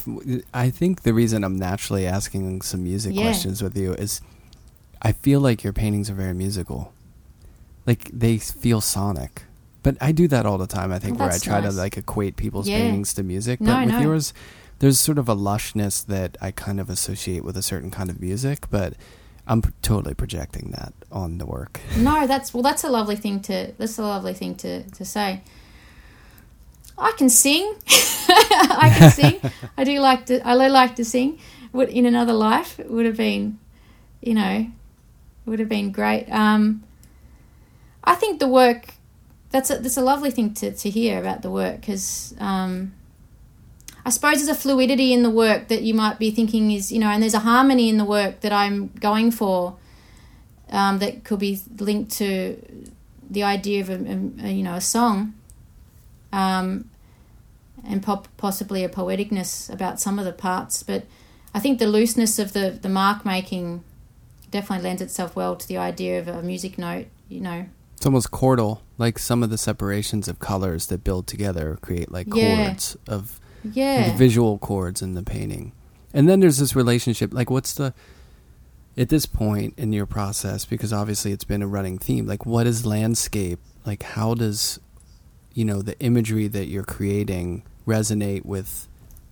[0.54, 3.24] I think the reason I'm naturally asking some music Yeah.
[3.24, 4.22] questions with you is,
[5.04, 6.94] I feel like your paintings are very musical,
[7.86, 9.44] like they feel sonic.
[9.84, 10.94] But I do that all the time.
[10.94, 12.78] I think Well, where I try to like equate people's Yeah.
[12.80, 13.60] paintings to music.
[13.60, 14.00] No, but with no.
[14.02, 14.34] yours,
[14.80, 18.22] there's sort of a lushness that I kind of associate with a certain kind of
[18.22, 18.68] music.
[18.70, 18.94] But
[19.46, 21.82] I'm p- totally projecting that on the work.
[21.98, 22.64] No, that's well.
[22.64, 23.74] That's a lovely thing to.
[23.78, 25.42] That's a lovely thing to to say.
[26.98, 27.76] I can sing.
[27.90, 29.42] I can sing.
[29.78, 30.48] I do like to.
[30.48, 31.40] I like to sing.
[31.74, 33.58] Would in another life it would have been,
[34.22, 34.68] you know,
[35.46, 36.30] would have been great.
[36.30, 36.84] Um,
[38.04, 38.94] I think the work.
[39.52, 42.34] That's a that's a lovely thing to to hear about the work because.
[42.40, 42.94] Um,
[44.06, 47.00] I suppose there's a fluidity in the work that you might be thinking is, you
[47.00, 49.78] know, and there's a harmony in the work that I'm going for
[50.70, 52.58] um, that could be linked to
[53.30, 55.34] the idea of a, a, a, you know a song,
[56.34, 56.90] um,
[57.88, 58.04] and
[58.38, 60.84] possibly a poeticness about some of the parts.
[60.84, 61.06] But
[61.54, 63.84] I think the looseness of the the mark making
[64.54, 67.08] definitely lends itself well to the idea of a music note.
[67.28, 67.66] You know,
[67.98, 72.28] It's almost chordal, like some of the separations of colors that build together create like
[72.28, 72.66] Yeah.
[72.66, 75.72] chords of yeah, the visual chords in the painting.
[76.14, 77.94] And then there's this relationship like what's the
[78.96, 82.68] at this point in your process because obviously it's been a running theme like what
[82.68, 84.80] is landscape like how does
[85.56, 88.88] you know the imagery that you're creating resonate with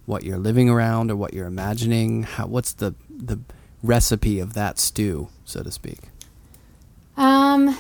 [0.08, 3.38] what you're living around or what you're imagining how what's the the
[3.84, 6.00] recipe of that stew so to speak
[7.18, 7.78] Um,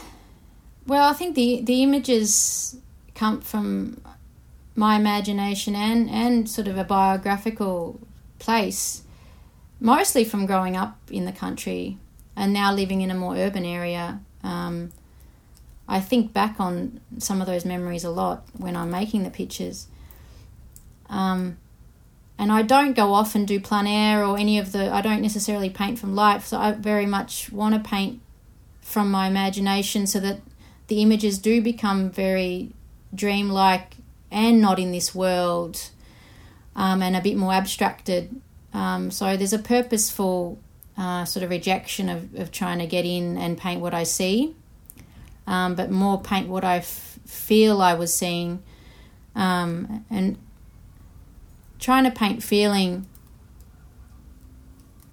[0.87, 2.77] well, I think the the images
[3.15, 4.01] come from
[4.75, 7.99] my imagination and and sort of a biographical
[8.39, 9.03] place,
[9.79, 11.97] mostly from growing up in the country
[12.35, 14.19] and now living in a more urban area.
[14.43, 14.91] Um,
[15.87, 19.87] I think back on some of those memories a lot when I'm making the pictures.
[21.09, 21.57] Um,
[22.41, 24.91] and I don't go off and do plein air or any of the.
[24.91, 28.19] I don't necessarily paint from life, so I very much want to paint
[28.81, 30.39] from my imagination so that
[30.87, 32.71] the images do become very
[33.13, 33.97] dreamlike
[34.31, 35.91] and not in this world
[36.75, 38.41] um, and a bit more abstracted.
[38.73, 40.57] Um, so there's a purposeful
[40.97, 44.55] uh, sort of rejection of, of trying to get in and paint what I see,
[45.45, 48.63] um, but more paint what I f- feel I was seeing
[49.35, 50.37] um, and
[51.81, 53.05] trying to paint feeling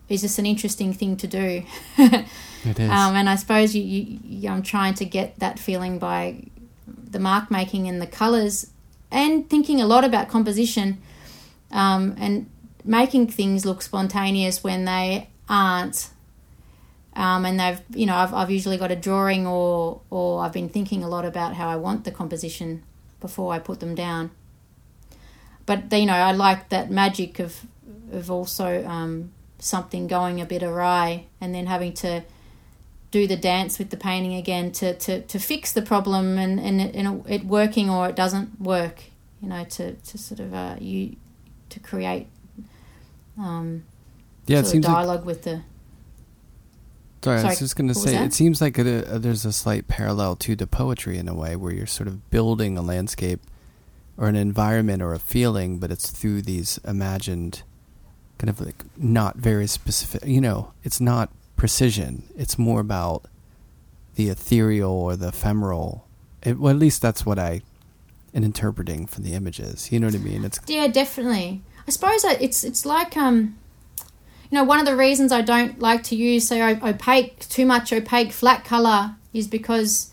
[0.08, 1.64] is just an interesting thing to do.
[2.64, 2.90] It is.
[2.90, 6.44] Um, and I suppose you, you, you, I'm trying to get that feeling by
[6.86, 8.70] the mark making and the colours,
[9.10, 10.98] and thinking a lot about composition,
[11.72, 12.50] um, and
[12.84, 16.10] making things look spontaneous when they aren't.
[17.14, 20.68] Um, and they've, you know, I've, I've usually got a drawing or or I've been
[20.68, 22.82] thinking a lot about how I want the composition
[23.20, 24.30] before I put them down.
[25.68, 27.60] But you know, I like that magic of
[28.10, 32.24] of also um, something going a bit awry and then having to
[33.10, 36.80] do the dance with the painting again to, to, to fix the problem and, and,
[36.80, 39.04] it, and it working or it doesn't work,
[39.42, 41.16] you know, to, to sort of uh, you
[41.68, 42.28] to create
[43.38, 43.84] um,
[44.46, 45.62] yeah, it seems of like dialogue with the
[47.22, 49.88] Sorry, I was just going to say, it seems like a, a, there's a slight
[49.88, 53.40] parallel to the poetry in a way, where you're sort of building a landscape
[54.18, 57.62] or an environment or a feeling, but it's through these imagined,
[58.36, 60.26] kind of like not very specific.
[60.26, 62.24] You know, it's not precision.
[62.36, 63.24] It's more about
[64.16, 66.04] the ethereal or the ephemeral.
[66.42, 67.62] It, well, at least that's what I
[68.34, 69.92] am interpreting from the images.
[69.92, 70.44] You know what I mean?
[70.44, 71.62] It's Yeah, definitely.
[71.86, 73.56] I suppose it's it's like um,
[74.50, 77.92] you know, one of the reasons I don't like to use say opaque too much
[77.92, 80.10] opaque flat color is because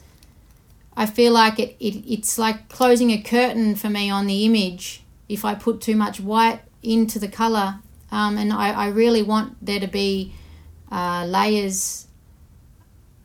[0.98, 5.04] I feel like it, it it's like closing a curtain for me on the image
[5.28, 7.80] if I put too much white into the color.
[8.12, 10.34] Um, and I, I really want there to be
[10.92, 12.08] uh, layers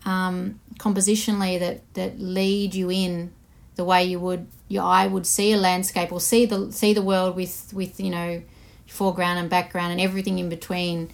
[0.05, 3.33] um, compositionally that, that lead you in
[3.77, 7.03] the way you would your eye would see a landscape or see the see the
[7.03, 8.43] world with with you know
[8.87, 11.11] foreground and background and everything in between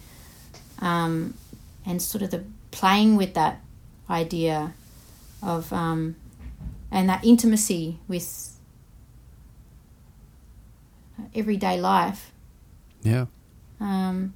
[0.79, 1.33] um,
[1.85, 3.61] and sort of the playing with that
[4.09, 4.73] idea
[5.41, 6.15] of um,
[6.91, 8.57] and that intimacy with
[11.35, 12.31] everyday life
[13.03, 13.25] yeah,
[13.79, 14.33] um,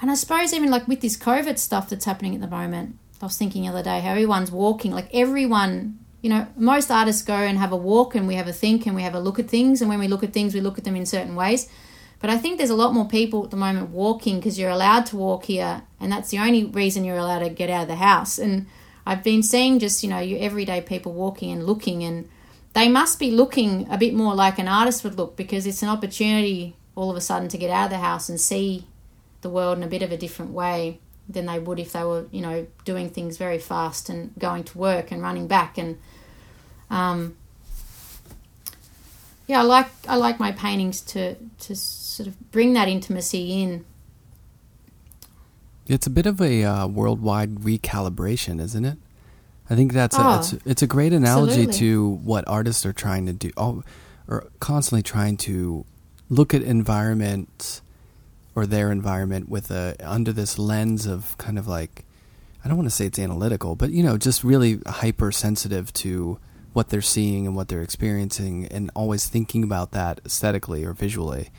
[0.00, 3.24] and I suppose even like with this COVID stuff that's happening at the moment, I
[3.24, 7.34] was thinking the other day how everyone's walking, like everyone, you know, most artists go
[7.34, 9.48] and have a walk and we have a think and we have a look at
[9.48, 9.80] things.
[9.80, 11.68] And when we look at things, we look at them in certain ways.
[12.20, 15.06] But I think there's a lot more people at the moment walking because you're allowed
[15.06, 15.82] to walk here.
[16.00, 18.38] And that's the only reason you're allowed to get out of the house.
[18.38, 18.66] And
[19.08, 22.28] I've been seeing just, you know, your everyday people walking and looking and
[22.74, 25.88] they must be looking a bit more like an artist would look because it's an
[25.88, 28.86] opportunity all of a sudden to get out of the house and see
[29.40, 32.26] the world in a bit of a different way than they would if they were,
[32.30, 35.98] you know, doing things very fast and going to work and running back and
[36.90, 37.34] um,
[39.46, 43.86] yeah, I like I like my paintings to to sort of bring that intimacy in.
[45.88, 48.98] It's a bit of a uh, worldwide recalibration, isn't it?
[49.70, 51.78] I think that's a, Oh, it's, it's a great analogy absolutely.
[51.78, 53.82] to what artists are trying to do, oh,
[54.26, 55.84] or constantly trying to
[56.30, 57.80] look at environments
[58.54, 62.04] or their environment with a under this lens of kind of like
[62.64, 66.38] I don't want to say it's analytical, but you know, just really hypersensitive to
[66.72, 71.50] what they're seeing and what they're experiencing, and always thinking about that aesthetically or visually.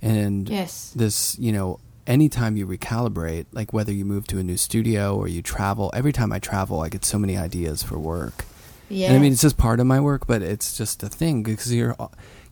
[0.00, 0.92] And Yes.
[0.94, 5.28] this, you know, anytime you recalibrate, like whether you move to a new studio or
[5.28, 8.44] you travel, every time I travel, I get so many ideas for work.
[8.88, 9.08] Yeah.
[9.08, 11.72] And I mean, it's just part of my work, but it's just a thing because
[11.74, 11.96] you're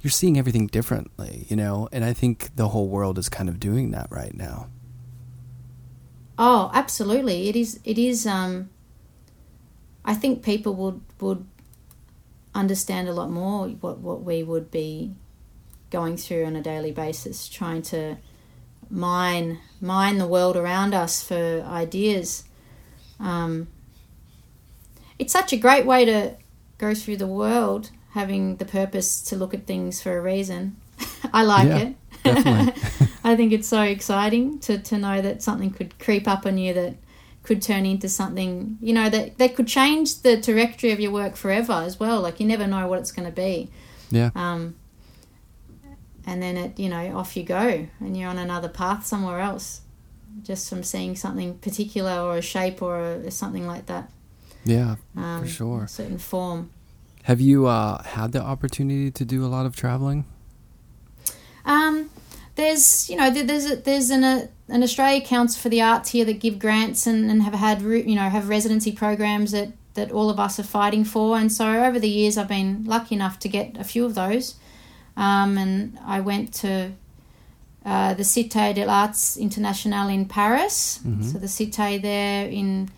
[0.01, 1.89] you're seeing everything differently, you know.
[1.93, 4.69] And I think the whole world is kind of doing that right now.
[6.39, 7.49] Oh, absolutely.
[7.49, 7.79] It is.
[7.85, 8.27] It is.
[8.27, 8.71] Um,
[10.05, 11.47] I think people would would
[12.55, 15.15] understand a lot more what what we would be
[15.91, 18.17] going through on a daily basis, trying to
[18.93, 22.45] mine mine the world around us for ideas.
[23.19, 23.69] Um,
[25.19, 26.37] it's such a great way to
[26.79, 30.77] go through the world, having the purpose to look at things for a reason.
[31.33, 31.97] I like Yeah, it.
[33.25, 36.75] I think it's so exciting to, to know that something could creep up on you
[36.75, 36.95] that
[37.43, 41.35] could turn into something, you know, that, that could change the trajectory of your work
[41.37, 42.21] forever as well.
[42.21, 43.71] Like you never know what it's going to be.
[44.11, 44.31] Yeah.
[44.37, 44.77] Um,
[46.27, 49.81] and then it, you know, off you go and you're on another path somewhere else
[50.43, 54.11] just from seeing something particular or a shape or a, something like that.
[54.65, 55.87] Yeah, Um, for sure.
[55.89, 56.71] Certain form.
[57.25, 60.25] Have you uh, had the opportunity to do a lot of traveling?
[61.65, 62.11] Um,
[62.57, 66.25] there's you know there's a, there's an a, an Australia Council for the Arts here
[66.25, 70.31] that give grants and, and have had you know have residency programs that that all
[70.31, 73.49] of us are fighting for and so over the years I've been lucky enough to
[73.49, 74.55] get a few of those
[75.17, 76.93] um, and I went to
[77.85, 81.23] uh, the Cité des Arts Internationale in Paris Mhm.
[81.33, 82.89] so the Cité there in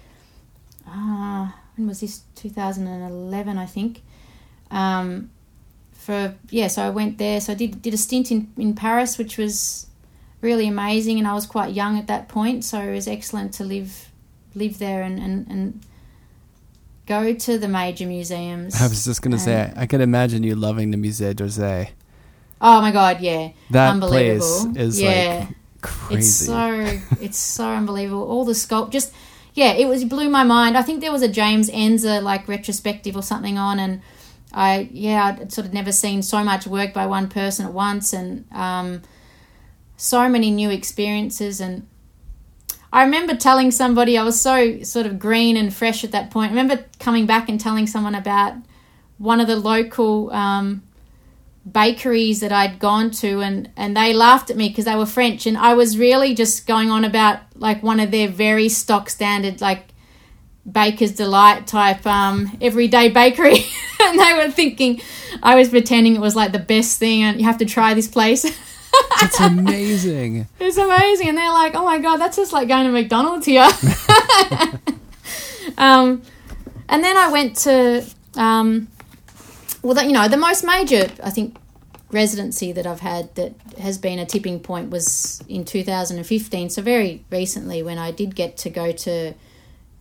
[0.86, 4.02] uh, when was this 2011 I think
[4.70, 5.30] um,
[5.92, 9.18] for yeah so I went there so I did did a stint in, in Paris
[9.18, 9.86] which was
[10.42, 11.18] really amazing.
[11.18, 14.10] And I was quite young at that point, so it was excellent to live
[14.54, 15.80] live there and and, and
[17.06, 18.74] go to the major museums.
[18.80, 21.88] I was just gonna say, I could imagine you loving the Musée d'Orsay.
[22.66, 24.72] Oh my god, yeah, That unbelievable.
[24.72, 25.46] place is yeah.
[25.48, 26.16] like crazy.
[26.18, 28.22] It's so it's so unbelievable.
[28.22, 29.12] All the sculpt just
[29.52, 30.74] yeah, it was it blew my mind.
[30.74, 34.00] I think there was a James Ensor like retrospective or something on and
[34.54, 38.14] I yeah, I'd sort of never seen so much work by one person at once
[38.14, 39.02] and um,
[39.98, 41.86] so many new experiences and
[42.94, 46.52] I remember telling somebody I was so sort of green and fresh at that point.
[46.52, 48.54] I remember coming back and telling someone about
[49.18, 50.82] one of the local um,
[51.70, 55.46] bakeries that I'd gone to and and they laughed at me because they were French
[55.46, 59.60] and I was really just going on about like one of their very stock standard
[59.62, 59.86] like
[60.70, 63.64] baker's delight type um everyday bakery.
[64.06, 65.00] And they were thinking
[65.42, 68.08] I was pretending it was like the best thing and you have to try this
[68.08, 68.44] place.
[69.22, 70.46] It's amazing.
[70.60, 73.68] it's amazing and they're like oh my god that's just like going to McDonald's here.
[75.78, 76.22] Um
[76.88, 78.04] and then I went to
[78.36, 78.86] um
[79.84, 81.58] well, that, you know, the most major, I think,
[82.10, 86.70] residency that I've had that has been a tipping point was in 2015.
[86.70, 89.34] So very recently, when I did get to go to,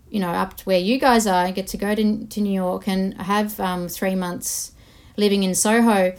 [0.10, 2.54] you know, up to where you guys are, I get to go to, to New
[2.54, 4.72] York and have um, three months
[5.18, 6.16] living in Soho.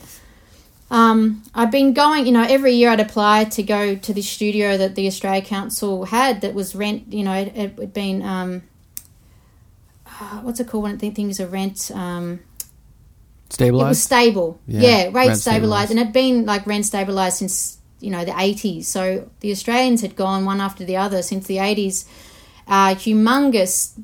[0.91, 4.77] Um, I've been going, you know, every year I'd apply to go to the studio
[4.77, 8.62] that the Australia Council had that was rent, you know, it had been, um,
[10.07, 11.91] uh, what's it called when things are rent?
[11.95, 12.41] Um,
[13.55, 13.85] Stabilized.
[13.85, 14.61] it was stable.
[14.67, 15.45] Yeah, Yeah, rate stabilized.
[15.47, 15.91] stabilised.
[15.91, 18.85] And it'd been like rent stabilized since, you know, the 80s.
[18.85, 22.05] So the Australians had gone one after the other since the 80s.
[22.67, 23.99] Uh, humongous,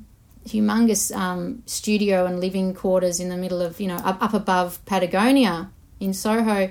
[0.46, 4.84] humongous um, studio and living quarters in the middle of, you know, up, up above
[4.86, 6.70] Patagonia in Soho.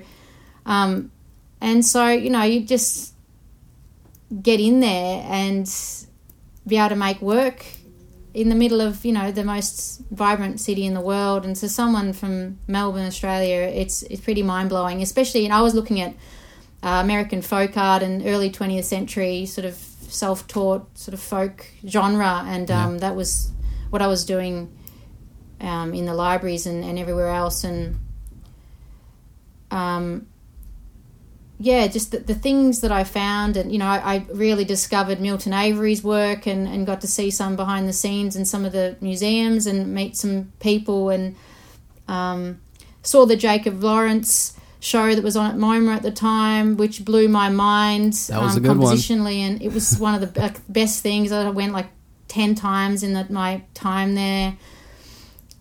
[0.66, 1.10] Um,
[1.60, 3.14] and so, you know, you just
[4.42, 5.68] get in there and
[6.66, 7.64] be able to make work
[8.32, 11.44] in the middle of you know the most vibrant city in the world.
[11.44, 16.00] And to someone from Melbourne Australia it's it's pretty mind-blowing especially and I was looking
[16.00, 16.14] at
[16.82, 22.42] uh, American folk art and early 20th century sort of self-taught sort of folk genre.
[22.46, 23.50] And um, that was
[23.90, 24.76] what I was doing
[25.60, 27.64] um, in the libraries and, and everywhere else.
[27.64, 27.98] And
[29.70, 30.26] um,
[31.62, 35.20] yeah, just the, the things that I found, and you know, I, I really discovered
[35.20, 38.72] Milton Avery's work, and, and got to see some behind the scenes in some of
[38.72, 41.36] the museums, and meet some people, and
[42.08, 42.62] um,
[43.02, 47.28] saw the Jacob Lawrence show that was on at MoMA at the time, which blew
[47.28, 48.14] my mind.
[48.14, 48.96] That was um, a good one.
[48.96, 51.30] compositionally, and it was one of the best things.
[51.30, 51.88] I went like
[52.26, 54.56] ten times in the, my time there.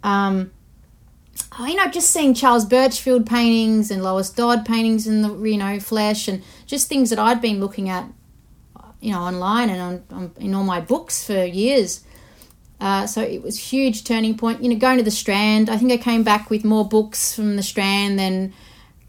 [0.02, 0.52] Um,
[1.58, 5.58] oh, you know, just seeing Charles Burchfield paintings and Lois Dodd paintings in the you
[5.58, 8.10] know flesh, and just things that I'd been looking at,
[9.00, 12.04] you know, online and on, on in all my books for years.
[12.82, 14.64] Uh, so it was huge turning point.
[14.64, 15.70] You know, going to the Strand.
[15.70, 18.54] I think I came back with more books from the Strand than,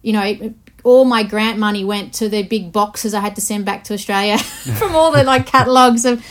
[0.03, 3.41] you know, it, all my grant money went to the big boxes I had to
[3.41, 4.39] send back to Australia
[4.78, 6.24] from all the like catalogs of,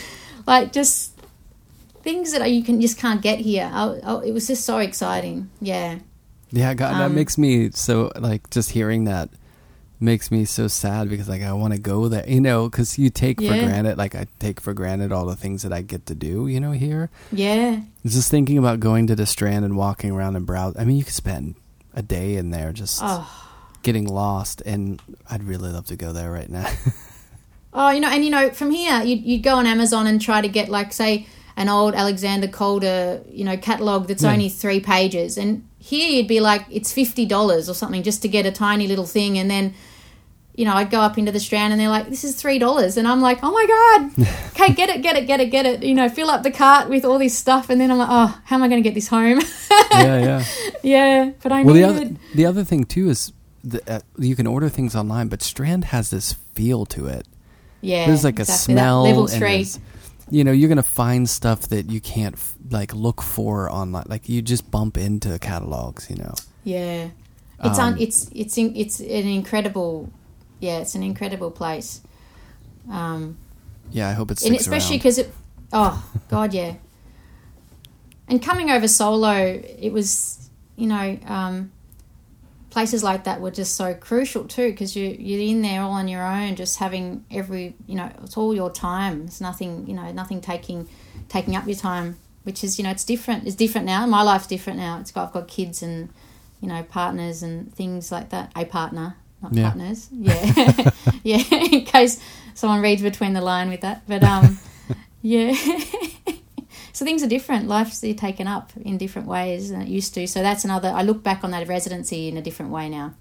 [0.45, 1.18] like just
[2.09, 3.69] things that you can just can't get here.
[3.71, 5.49] I, I, it was just so exciting.
[5.61, 5.99] Yeah.
[6.51, 9.29] Yeah, God, that Um, makes me so like just hearing that
[10.01, 13.09] makes me so sad because like I want to go there, you know, because you
[13.09, 16.15] take for granted, like I take for granted all the things that I get to
[16.15, 17.09] do, you know, here.
[17.31, 17.81] Yeah.
[18.05, 20.75] Just thinking about going to the Strand and walking around and browse.
[20.79, 21.55] I mean, you could spend
[21.93, 23.27] a day in there just Oh.
[23.83, 26.67] getting lost, and I'd really love to go there right now.
[27.71, 30.41] Oh, you know, and you know, from here, you'd, you'd go on Amazon and try
[30.41, 31.27] to get, like, say,
[31.59, 34.31] an old Alexander Calder, you know, catalog that's Yeah.
[34.31, 35.37] only three pages.
[35.37, 39.05] And here you'd be like, it's $50 or something just to get a tiny little
[39.05, 39.37] thing.
[39.37, 39.73] And then,
[40.55, 42.97] you know, I'd go up into the Strand and they're like, this is $3.
[42.97, 45.83] And I'm like, oh my God, okay, get it, get it, get it, get it.
[45.83, 47.69] You know, fill up the cart with all this stuff.
[47.69, 49.39] And then I'm like, oh, how am I going to get this home?
[49.91, 50.45] yeah, yeah.
[50.83, 52.15] yeah, but I Well, the other it.
[52.35, 53.33] the other thing too is
[53.63, 57.27] the, uh, you can order things online, but Strand has this feel to it.
[57.81, 58.07] Yeah.
[58.07, 58.81] there's like exactly a that.
[58.81, 59.03] smell.
[59.03, 59.65] Level and three.
[60.31, 64.05] You know, you're gonna find stuff that you can't f- like look for online.
[64.07, 66.09] Like you just bump into catalogs.
[66.09, 66.33] You know.
[66.63, 67.09] Yeah,
[67.63, 70.09] it's Um, un, it's it's in, it's an incredible,
[70.59, 72.01] yeah, it's an incredible place.
[72.89, 73.37] Um,
[73.91, 75.33] Yeah, I hope it's and especially because it,
[75.73, 76.75] oh god, yeah.
[78.27, 81.71] And coming over solo, it was you know um,
[82.69, 86.07] places like that were just so crucial too because you you're in there all on
[86.07, 89.23] your own, just having every you know it's all your time.
[89.25, 90.87] It's nothing you know nothing taking
[91.29, 93.45] taking up your time, which is you know it's different.
[93.47, 94.05] It's different now.
[94.05, 94.99] My life's different now.
[94.99, 96.09] It's got I've got kids and
[96.61, 98.51] you know partners and things like that.
[98.55, 99.63] A partner, not Yeah.
[99.69, 100.07] partners.
[100.11, 100.91] Yeah,
[101.23, 101.43] yeah.
[101.51, 102.21] In case
[102.53, 104.59] someone reads between the line with that, but um,
[105.21, 105.55] yeah.
[106.99, 107.69] so things are different.
[107.69, 110.27] Life's taken up in different ways than it used to.
[110.27, 110.89] So that's another.
[110.89, 113.13] I look back on that residency in a different way now.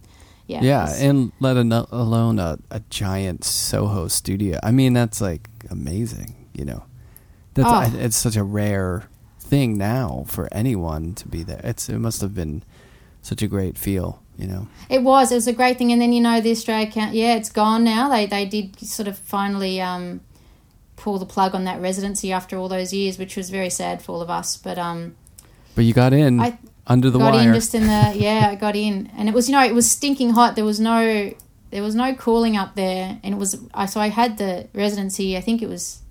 [0.49, 0.63] Yeah.
[0.63, 4.59] Yeah, and let alone a, a giant Soho studio.
[4.65, 6.35] I mean, that's like amazing.
[6.55, 6.83] You know,
[7.55, 7.73] that's Oh.
[7.75, 9.05] I- it's such a rare
[9.39, 11.61] thing now for anyone to be there.
[11.63, 12.65] It's it must have been
[13.23, 14.21] such a great feel.
[14.37, 15.31] You know, It was.
[15.33, 15.93] It was a great thing.
[15.93, 17.15] And then you know the Australia count.
[17.15, 18.09] Yeah, it's gone now.
[18.09, 20.21] They they did sort of finally um,
[20.99, 24.13] pull the plug on that residency after all those years, which was very sad for
[24.13, 24.57] all of us.
[24.57, 25.17] But um,
[25.75, 27.49] but you got in I under the got wire.
[27.49, 29.91] in just in the yeah, I got in, and it was you know it was
[29.91, 30.57] stinking hot.
[30.57, 31.33] There was no
[31.71, 35.37] there was no cooling up there, and it was I so I had the residency.
[35.37, 36.03] I think it was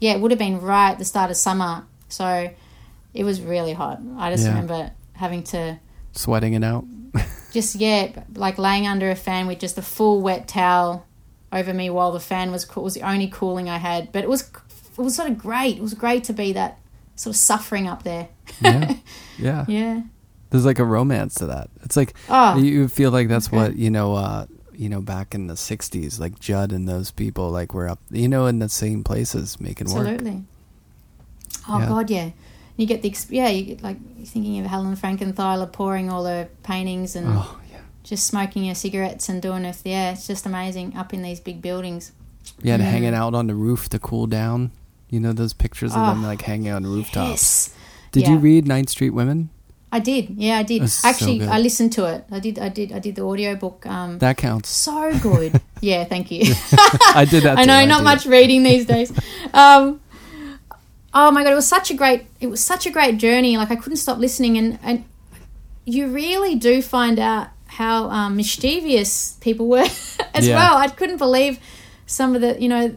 [0.00, 1.86] yeah, it would have been right at the start of summer.
[2.08, 2.50] So
[3.14, 4.00] it was really hot.
[4.18, 4.50] I just Yeah.
[4.50, 5.78] remember having to
[6.12, 6.84] sweating it out.
[7.52, 11.06] just yeah, like laying under a fan with just a full wet towel
[11.54, 12.84] over me while the fan was cool.
[12.84, 14.50] Was the only cooling I had, but it was
[14.98, 15.76] it was sort of great.
[15.78, 16.78] It was great to be that
[17.16, 18.28] sort of suffering up there.
[18.60, 18.94] Yeah,
[19.38, 19.64] yeah.
[19.68, 20.02] Yeah.
[20.50, 21.70] There's like a romance to that.
[21.82, 23.56] It's like Oh, you feel like that's okay.
[23.56, 24.14] what you know.
[24.14, 24.46] uh
[24.76, 28.26] you know, back in the '60s, like Judd and those people, like were up, you
[28.28, 30.08] know, in the same places making work.
[30.08, 30.42] absolutely.
[31.68, 31.88] Oh Yeah.
[31.88, 32.30] God, yeah.
[32.76, 37.14] You get the yeah, you get like thinking of Helen Frankenthaler pouring all her paintings
[37.14, 37.56] and Oh
[38.04, 39.78] just smoking your cigarettes and doing it.
[39.84, 42.12] Yeah, it's just amazing up in these big buildings.
[42.62, 42.86] yeah, and Mm.
[42.90, 44.70] hanging out on the roof to cool down.
[45.10, 47.30] You know those pictures of them Oh, like hanging on rooftops.
[47.30, 47.70] Yes.
[48.12, 49.48] Did you read Ninth Street Women?
[49.90, 50.30] I did.
[50.36, 50.82] Yeah, I did.
[50.82, 51.48] That's so Actually, good.
[51.48, 52.24] I listened to it.
[52.30, 52.58] I did.
[52.58, 52.92] I did.
[52.92, 53.86] I did the audiobook.
[53.86, 54.68] Um, That counts.
[54.68, 55.60] so good.
[55.80, 56.52] yeah, thank you.
[57.14, 57.58] I did that.
[57.62, 59.12] I know, not much reading these days.
[59.54, 60.00] Um,
[61.14, 62.26] oh my god, it was such a great.
[62.40, 63.56] It was such a great journey.
[63.56, 65.04] Like I couldn't stop listening, and and
[65.86, 69.86] you really do find out how um, mischievous people were
[70.34, 70.56] as Yeah.
[70.56, 70.76] well.
[70.76, 71.58] I couldn't believe
[72.06, 72.94] some of the you know.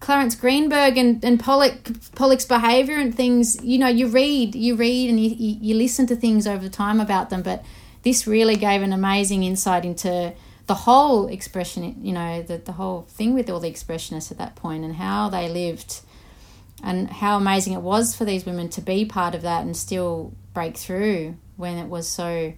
[0.00, 1.76] Clement Greenberg and, and Pollock
[2.14, 5.30] Pollock's behavior and things, you know, you read, you read and you,
[5.62, 7.64] you, listen to things over time about them, but
[8.02, 10.34] this really gave an amazing insight into
[10.66, 14.56] the whole expression, you know, the, the whole thing with all the expressionists at that
[14.56, 16.02] point and how they lived
[16.82, 20.34] and how amazing it was for these women to be part of that and still
[20.52, 22.52] break through when it was so,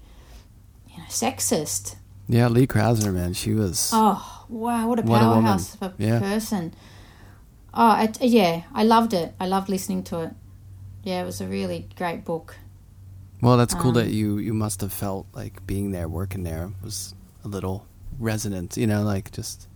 [0.97, 1.97] you know, sexist.
[2.28, 3.90] Yeah, Lee Krasner, man, she was.
[3.92, 6.18] Oh, wow, what a What a powerhouse of a Yeah.
[6.18, 6.74] person.
[7.72, 9.34] Oh, I, yeah, I loved it.
[9.38, 10.30] I loved listening to it.
[11.05, 12.57] Yeah, it was a really great book.
[13.42, 16.72] Well, that's cool Um, that you you must have felt like being there, working there
[16.82, 17.86] was a little
[18.18, 18.76] resonant.
[18.76, 19.68] You know, like just.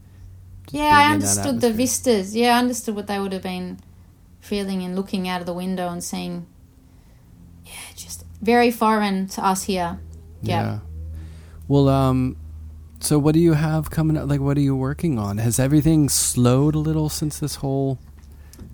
[0.64, 2.34] just Yeah, I being in that understood the vistas.
[2.34, 3.78] Yeah, I understood what they would have been
[4.40, 6.46] feeling and looking out of the window and seeing.
[7.66, 10.00] Yeah, just very foreign to us here.
[10.42, 10.80] Yeah.
[11.70, 12.36] Well, um,
[12.98, 14.28] so what do you have coming up?
[14.28, 15.38] Like, what are you working on?
[15.38, 18.00] Has everything slowed a little since this whole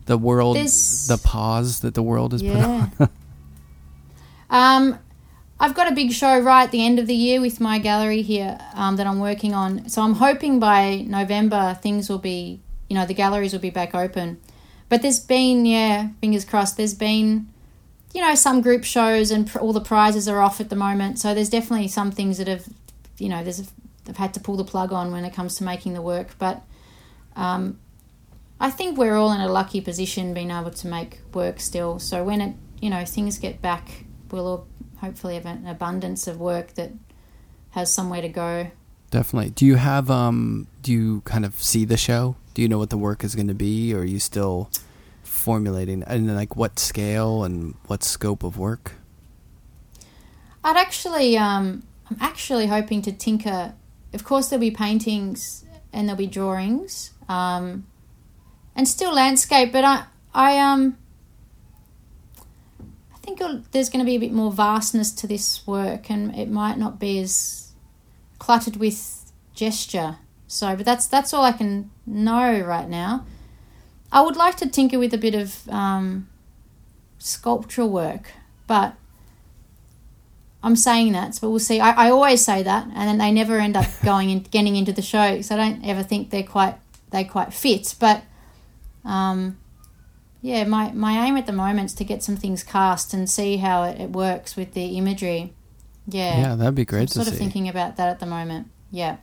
[0.06, 2.92] the world There's- the pause that the world has put on?
[4.48, 4.98] Um,
[5.58, 8.22] I've got a big show right at the end of the year with my gallery
[8.22, 9.88] here um, that I'm working on.
[9.88, 13.92] So I'm hoping by November things will be, you know, the galleries will be back
[13.92, 14.40] open.
[14.88, 17.48] But there's been, yeah, fingers crossed, there's been,
[18.14, 21.18] you know, some group shows and pr- all the prizes are off at the moment.
[21.18, 22.68] So there's definitely some things that have,
[23.18, 23.70] you know, there's
[24.04, 26.36] they've had to pull the plug on when it comes to making the work.
[26.38, 26.62] But
[27.34, 27.78] um,
[28.60, 31.98] I think we're all in a lucky position being able to make work still.
[31.98, 34.66] So when it, you know, things get back, we'll all
[35.00, 36.92] hopefully have an abundance of work that
[37.70, 38.70] has somewhere to go.
[39.10, 39.50] Definitely.
[39.50, 40.66] Do you have um?
[40.82, 42.36] Do you kind of see the show?
[42.54, 44.70] Do you know what the work is going to be, or are you still
[45.22, 46.02] formulating?
[46.02, 48.94] And like, what scale and what scope of work?
[50.64, 53.74] I'd actually, um, I'm actually hoping to tinker.
[54.12, 57.86] Of course, there'll be paintings and there'll be drawings, um,
[58.74, 59.72] and still landscape.
[59.72, 60.04] But I,
[60.34, 60.98] I, um,
[63.14, 63.40] I think
[63.72, 66.98] there's going to be a bit more vastness to this work, and it might not
[67.00, 67.72] be as
[68.38, 70.18] cluttered with gesture.
[70.46, 73.26] So, but that's that's all I can know right now.
[74.12, 76.28] I would like to tinker with a bit of um,
[77.18, 78.30] sculptural work,
[78.66, 78.94] but
[80.66, 81.78] I'm saying that, but we'll see.
[81.78, 84.92] I, I always say that, and then they never end up going and getting into
[84.92, 86.74] the show, so I don't ever think they're quite
[87.12, 87.94] they quite fit.
[88.00, 88.24] But
[89.04, 89.58] um,
[90.42, 93.58] yeah, my my aim at the moment is to get some things cast and see
[93.58, 95.54] how it, it works with the imagery.
[96.08, 98.66] Yeah, Yeah, that'd be great to sort of thinking about that at the moment.
[98.90, 99.18] Yeah,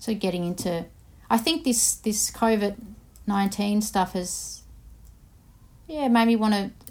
[0.00, 0.86] so getting into,
[1.30, 2.74] I think this this COVID
[3.28, 4.62] nineteen stuff has,
[5.86, 6.89] yeah, made me want to,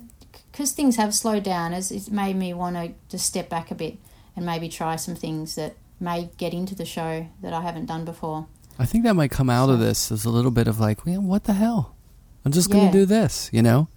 [0.59, 1.71] because things have slowed down.
[1.73, 3.97] As it's made me want to just step back a bit
[4.35, 8.03] and maybe try some things that may get into the show that I haven't done
[8.03, 8.45] before.
[8.77, 11.21] I think that might come out of this as a little bit of like, well,
[11.21, 11.95] what the hell?
[12.43, 12.91] I'm just gonna Yeah.
[12.91, 13.87] do this, you know.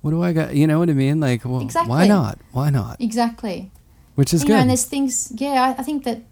[0.00, 0.56] What do I got?
[0.56, 1.20] You know what I mean?
[1.20, 1.88] Like, well, exactly.
[1.90, 2.40] why not?
[2.50, 3.00] Why not?
[3.00, 3.70] Exactly.
[4.16, 4.54] Which is you good.
[4.54, 5.32] know, and there's things.
[5.36, 6.22] Yeah, I, I think that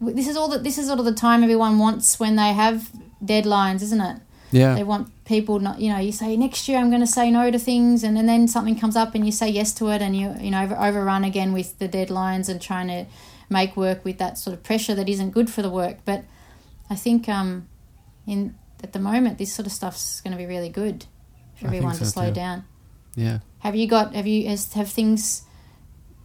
[0.00, 2.90] this is all that this is sort of the time everyone wants when they have
[3.24, 4.20] deadlines, isn't it?
[4.54, 5.80] Yeah, They want people not.
[5.80, 8.28] You know, you say next year I'm going to say no to things, and, and
[8.28, 10.76] then something comes up and you say yes to it, and you you know over,
[10.76, 13.06] overrun again with the deadlines and trying to
[13.50, 15.98] make work with that sort of pressure that isn't good for the work.
[16.04, 16.24] But
[16.88, 17.68] I think um,
[18.28, 21.06] in at the moment this sort of stuff's going to be really good
[21.58, 22.34] for everyone to slow too.
[22.34, 22.64] down.
[23.16, 23.38] yeah.
[23.58, 24.14] Have you got?
[24.14, 24.46] Have you?
[24.48, 25.42] Has, have things,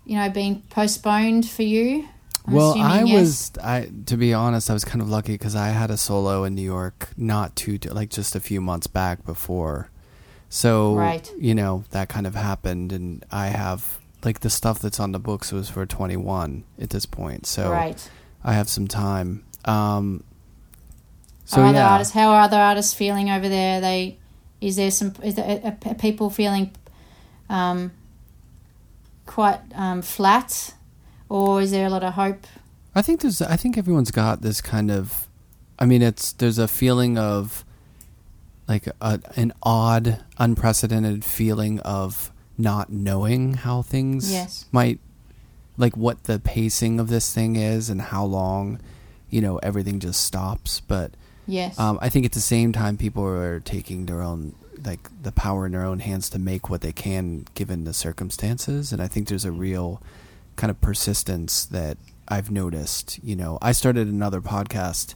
[0.05, 2.07] you know, been postponed for you?
[2.49, 3.19] I'm well, I yes.
[3.19, 6.43] was, I to be honest, I was kind of lucky because I had a solo
[6.43, 9.89] in New York not too like just a few months back before,
[10.49, 11.31] so Right.
[11.37, 15.19] you know that kind of happened, and I have like the stuff that's on the
[15.19, 18.09] books was for 21 at this point, so right.
[18.43, 19.43] I have some time.
[19.65, 20.23] Um,
[21.45, 22.13] so are other yeah, artists?
[22.13, 23.81] How are other artists feeling over there?
[23.81, 24.17] They
[24.61, 25.13] is there some?
[25.23, 26.71] Is there are, are people feeling
[27.49, 27.91] um,
[29.25, 30.73] quite um, flat,
[31.29, 32.45] or is there a lot of hope?
[32.95, 33.41] I think there's.
[33.41, 35.27] I think everyone's got this kind of.
[35.77, 37.63] I mean, it's there's a feeling of
[38.67, 44.65] like a, an odd, unprecedented feeling of not knowing how things Yes.
[44.71, 44.99] might,
[45.77, 48.79] like what the pacing of this thing is and how long,
[49.29, 50.81] you know, everything just stops.
[50.81, 51.11] But
[51.47, 51.79] Yes.
[51.79, 54.53] um, I think at the same time, people are taking their own
[54.85, 58.91] like the power in their own hands to make what they can given the circumstances,
[58.93, 60.01] and I think there's a real
[60.59, 61.97] kind of persistence that
[62.27, 63.19] I've noticed.
[63.23, 65.15] You know, I started another podcast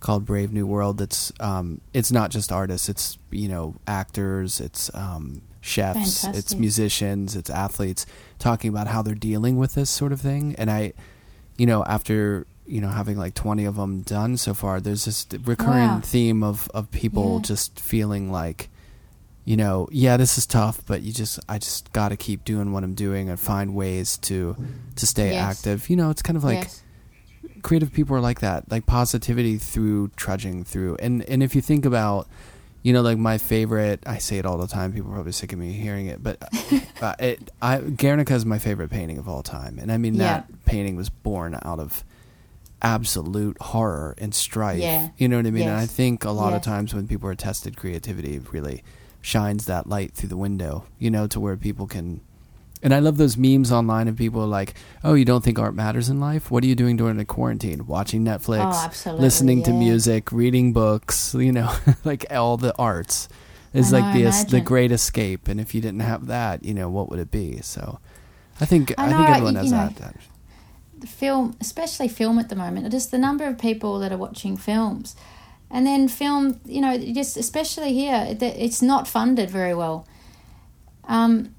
[0.00, 0.98] called Brave New World.
[0.98, 2.88] That's um, it's not just artists.
[2.88, 4.60] It's you know actors.
[4.60, 6.24] It's um, chefs.
[6.24, 7.34] It's musicians.
[7.36, 8.04] It's athletes
[8.38, 10.54] talking about how they're dealing with this sort of thing.
[10.58, 10.92] And I,
[11.56, 15.26] you know, after you know having like 20 of them done so far there's this
[15.44, 16.00] recurring Wow.
[16.00, 17.42] theme of of people Yeah.
[17.42, 18.68] just feeling like
[19.44, 22.72] you know yeah this is tough but you just i just got to keep doing
[22.72, 24.56] what i'm doing and find ways to
[24.94, 25.58] to stay Yes.
[25.58, 25.90] active.
[25.90, 26.82] You know it's kind of like yes.
[27.62, 30.96] creative people are like that like positivity through trudging through.
[30.96, 32.28] And and if you think about
[32.84, 35.52] you know like my favorite i say it all the time people are probably sick
[35.52, 36.36] of me hearing it but
[37.00, 39.78] uh, it i guernica is my favorite painting of all time.
[39.78, 42.04] And i mean that painting was born out of
[42.80, 44.80] absolute horror and strife.
[44.80, 45.08] Yeah.
[45.16, 45.68] you know what i mean?
[45.68, 48.82] And i think a lot of times when people are tested creativity really
[49.22, 52.20] shines that light through the window you know to where people can
[52.82, 56.08] and I love those memes online of people like, "Oh, you don't think art matters
[56.08, 56.50] in life?
[56.50, 57.86] What are you doing during the quarantine?
[57.86, 61.72] Watching Netflix, Oh, listening to music, reading books, you know,
[62.04, 63.28] like all the arts
[63.72, 65.46] is like the the great escape.
[65.46, 67.60] And if you didn't have that, you know, what would it be?
[67.62, 68.00] So,
[68.60, 70.16] I think I, I think everyone has know, that, that.
[70.98, 74.56] the film, especially film at the moment, just the number of people that are watching
[74.56, 75.14] films,
[75.72, 80.06] and then film, you know, just especially here, it- it's not funded very well.
[81.08, 81.54] Um,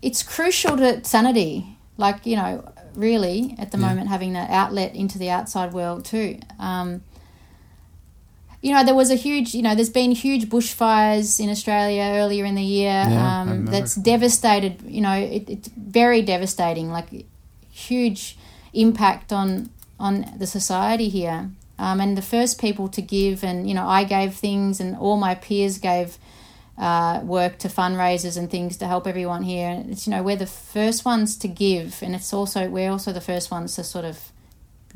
[0.00, 2.62] it's crucial to sanity, like you know,
[2.94, 3.86] really at the Yeah.
[3.88, 6.38] moment having that outlet into the outside world too.
[6.58, 7.02] Um,
[8.60, 12.44] you know, there was a huge, you know, there's been huge bushfires in Australia earlier
[12.44, 13.04] in the year.
[13.08, 14.82] Yeah, um, that's devastated.
[14.82, 16.90] You know, it, it's very devastating.
[16.90, 17.26] Like
[17.70, 18.36] huge
[18.72, 21.50] impact on on the society here.
[21.78, 25.16] Um, and the first people to give, and you know, I gave things, and all
[25.16, 26.18] my peers gave
[26.76, 29.68] uh, work to fundraisers and things to help everyone here.
[29.68, 33.12] And it's you know we're the first ones to give, and it's also we're also
[33.12, 34.32] the first ones to sort of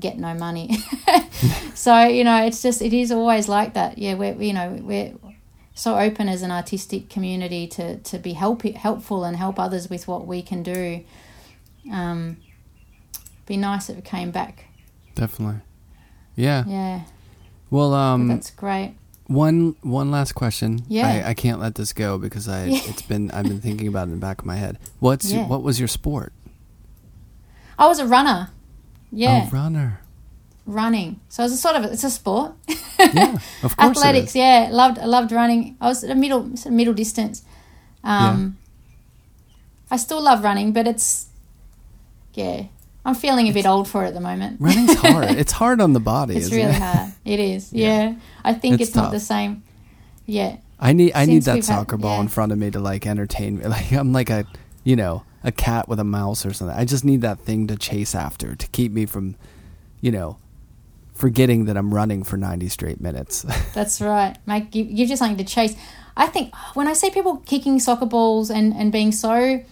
[0.00, 0.78] get no money.
[1.74, 3.98] so you know, it's just it is always like that.
[3.98, 5.14] Yeah, we're you know we're
[5.74, 10.08] so open as an artistic community to to be help helpful and help others with
[10.08, 11.04] what we can do.
[11.90, 12.38] Um,
[13.46, 14.66] be nice if it came back.
[15.14, 15.60] Definitely.
[16.36, 16.64] Yeah.
[16.66, 17.00] Yeah,
[17.70, 18.94] Well, um, that's great.
[19.26, 20.80] one one last question.
[20.88, 21.06] Yeah.
[21.26, 22.80] I, I can't let this go because I Yeah.
[22.86, 24.78] it's been I've been thinking about it in the back of my head.
[24.98, 25.46] What's Yeah.
[25.46, 26.32] what was your sport?
[27.78, 28.50] I was a runner.
[29.10, 30.00] Yeah, A runner.
[30.66, 31.20] running.
[31.28, 32.52] So it's a sort of it's a sport.
[32.98, 33.98] Yeah, of course.
[33.98, 35.76] Athletics, yeah, loved I loved running.
[35.80, 37.42] I was at a middle sort of middle distance.
[38.04, 38.56] Um,
[39.90, 41.26] I still love running, but it's
[42.34, 42.64] yeah,
[43.04, 44.60] I'm feeling a bit old for it at the moment.
[44.60, 45.24] Running's hard.
[45.30, 46.36] it's hard on the body.
[46.36, 46.74] it's really it?
[46.82, 47.12] hard.
[47.24, 47.72] It is.
[47.72, 49.62] Yeah, I think It's it's, not the same.
[50.26, 53.06] Yeah, I need I need that had- soccer ball in front of me to like
[53.06, 53.64] entertain me.
[53.68, 54.46] Like I'm like a
[54.84, 56.76] you know a cat with a mouse or something.
[56.76, 59.34] I just need that thing to chase after to keep me from,
[60.00, 60.38] you know,
[61.14, 63.42] forgetting that I'm running for 90 straight minutes.
[63.74, 64.36] that's right.
[64.70, 65.74] Give, gives you something to chase.
[66.16, 69.64] I think when I see people kicking soccer balls and and being so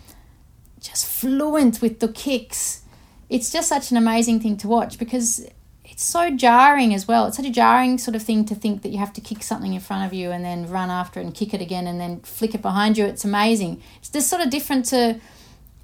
[0.80, 2.82] just fluent with the kicks,
[3.30, 5.46] it's just such an amazing thing to watch because
[5.84, 7.26] it's so jarring as well.
[7.26, 9.72] It's such a jarring sort of thing to think that you have to kick something
[9.72, 12.20] in front of you and then run after it and kick it again and then
[12.20, 13.04] flick it behind you.
[13.06, 13.80] It's amazing.
[13.98, 15.20] It's just sort of different to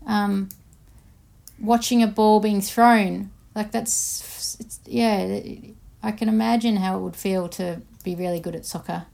[0.07, 0.49] um,
[1.61, 3.30] watching a ball being thrown.
[3.55, 5.40] Like that's, yeah,
[6.03, 9.07] I can imagine how it would feel to be really good at soccer.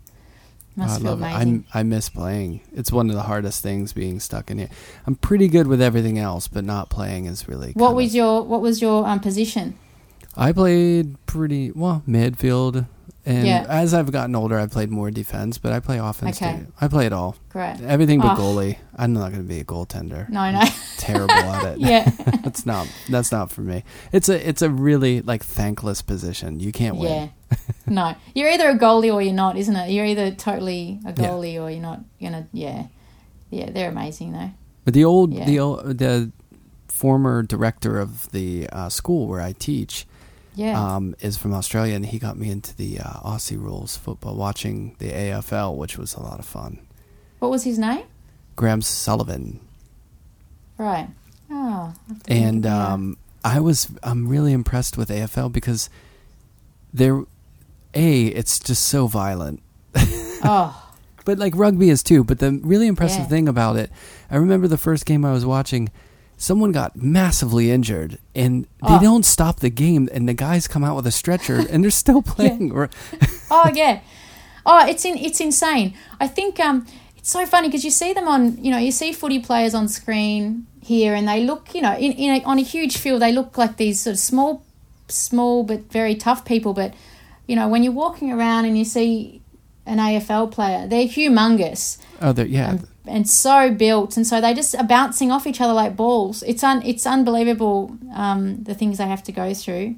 [0.79, 1.25] I love it.
[1.25, 2.63] I'm, I miss playing.
[2.73, 4.71] It's one of the hardest things being stuck in here.
[5.07, 7.73] I'm pretty good with everything else, but not playing is really.
[7.73, 9.79] what was your What was your um, position?
[10.37, 12.87] I played pretty well midfield,
[13.25, 13.65] and Yeah.
[13.69, 16.59] as I've gotten older, I've played more defense, but I play offense Okay.
[16.61, 16.67] too.
[16.81, 17.77] I play it all, Great.
[17.87, 18.41] everything but Oh.
[18.41, 18.77] goalie.
[18.97, 20.29] I'm not going to be a goaltender.
[20.29, 20.63] No, no.
[20.99, 21.79] Terrible at it.
[21.81, 22.11] yeah.
[22.45, 23.85] that's not that's not for me.
[24.13, 26.61] It's a it's a really like thankless position.
[26.61, 27.31] You can't win.
[27.51, 27.57] Yeah.
[27.87, 28.15] no.
[28.35, 29.91] You're either a goalie or you're not, isn't it?
[29.91, 31.29] You're either totally a Yeah.
[31.29, 32.87] goalie or you're not gonna yeah.
[33.51, 34.51] Yeah, they're amazing though.
[34.85, 35.45] But the old Yeah.
[35.45, 36.33] the old, the
[36.89, 40.07] former director of the uh, school where I teach
[40.55, 40.79] Yeah.
[40.97, 44.95] um, is from Australia, and he got me into the uh, Aussie rules football, watching
[44.99, 46.79] the AFL, which was a lot of fun.
[47.39, 48.05] what was his name?
[48.57, 49.61] Graham Sullivan,
[50.79, 51.09] Right.
[51.51, 51.55] Oh.
[51.55, 52.91] I'll have to and look it up.
[52.91, 55.89] um, I was I'm really impressed with AFL because
[56.93, 57.23] they're
[57.95, 59.63] a it's just so violent.
[59.97, 60.79] oh.
[61.25, 62.25] But like rugby is too.
[62.25, 63.27] But the really impressive Yeah.
[63.29, 63.91] thing about it,
[64.31, 65.91] I remember the first game I was watching,
[66.49, 69.01] someone got massively injured, and they Oh.
[69.01, 72.23] don't stop the game, and the guys come out with a stretcher, and they're still
[72.35, 72.73] playing.
[72.73, 72.91] Or
[73.51, 74.01] Oh yeah.
[74.67, 75.95] Oh, it's in it's insane.
[76.21, 76.87] I think um
[77.19, 79.87] it's so funny because you see them on you know you see footy players on
[79.89, 83.31] screen here and they look you know in, in a, on a huge field they
[83.33, 84.65] look like these sort of small
[85.09, 86.93] small but very tough people but
[87.47, 89.41] you know when you're walking around and you see
[89.87, 94.55] an AFL player they're humongous oh, they're- yeah, and, and so built and so they
[94.55, 98.99] just are bouncing off each other like balls it's un it's unbelievable um the things
[98.99, 99.97] they have to go through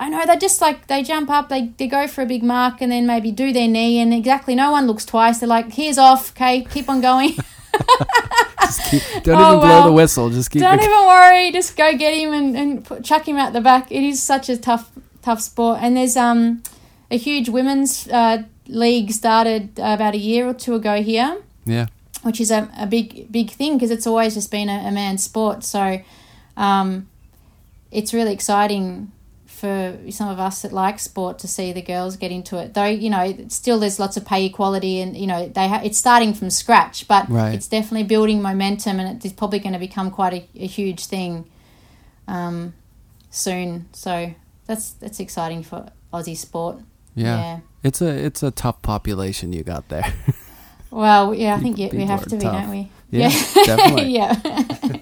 [0.00, 2.80] i know they just like they jump up they, they go for a big mark
[2.80, 5.98] and then maybe do their knee and exactly no one looks twice they're like here's
[5.98, 7.30] off okay keep on going
[8.90, 9.84] keep, don't Oh, even blow well.
[9.86, 10.30] the whistle.
[10.30, 10.62] Just keep.
[10.62, 13.60] don't it- even worry just go get him and, and put, chuck him out the
[13.60, 14.90] back it is such a tough
[15.22, 16.62] tough sport and there's um
[17.10, 21.86] a huge women's uh, league started about a year or two ago here yeah,
[22.26, 25.22] which is a, a big big thing because it's always just been a, a man's
[25.22, 25.62] sport.
[25.64, 26.00] So
[26.56, 27.08] um,
[27.90, 29.12] it's really exciting
[29.46, 32.74] for some of us that like sport to see the girls get into it.
[32.74, 35.96] Though you know, still there's lots of pay equality, and you know they ha- it's
[35.98, 37.54] starting from scratch, but Right.
[37.54, 41.48] it's definitely building momentum, and it's probably going to become quite a, a huge thing
[42.28, 42.74] um,
[43.30, 43.86] soon.
[43.92, 44.34] So
[44.66, 46.76] that's that's exciting for Aussie sport.
[47.14, 47.60] yeah, yeah.
[47.82, 50.12] It's a it's a tough population you got there.
[50.96, 52.62] Well, yeah, I think People- yeah, we have to be, tough.
[52.62, 52.90] don't we?
[53.10, 53.28] Yeah,
[53.64, 54.10] definitely.
[54.20, 54.34] yeah.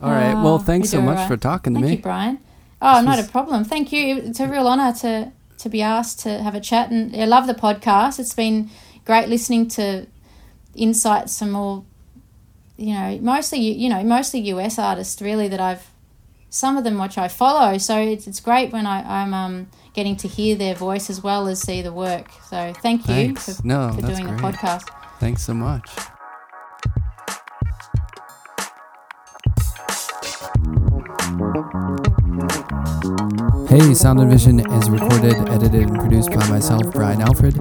[0.00, 0.34] All right.
[0.34, 1.28] Well, Oh, thanks we so much alright.
[1.28, 1.86] for talking to me.
[1.86, 1.96] Thank me.
[1.96, 2.38] you, Brian.
[2.82, 3.64] Oh, This not was- a problem.
[3.64, 4.16] Thank you.
[4.18, 7.46] It's a real honour to to be asked to have a chat, and I love
[7.46, 8.18] the podcast.
[8.18, 8.68] It's been
[9.06, 10.06] great listening to
[10.74, 11.86] insights from all,
[12.76, 15.86] you know, mostly you know mostly US artists really that I've
[16.50, 17.78] some of them which I follow.
[17.78, 21.46] So it's it's great when I I'm um getting to hear their voice as well
[21.48, 22.26] as see the work.
[22.50, 23.56] So thank you Thanks.
[23.60, 24.36] for, No, for doing great.
[24.36, 24.88] the podcast.
[25.20, 25.88] Thanks so much.
[33.68, 37.56] Hey, Sound and Vision is recorded, edited, and produced by myself, Brian Alfred.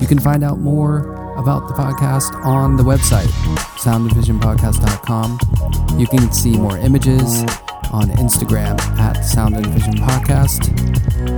[0.00, 3.28] You can find out more about the podcast on the website,
[3.78, 5.38] soundandvisionpodcast.com.
[5.98, 7.42] You can see more images
[7.92, 10.68] on Instagram at Sound and Vision Podcast.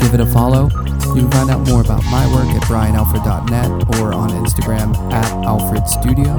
[0.01, 0.69] Give it a follow.
[1.15, 5.87] You can find out more about my work at brianalfred.net or on Instagram at Alfred
[5.89, 6.37] Studio.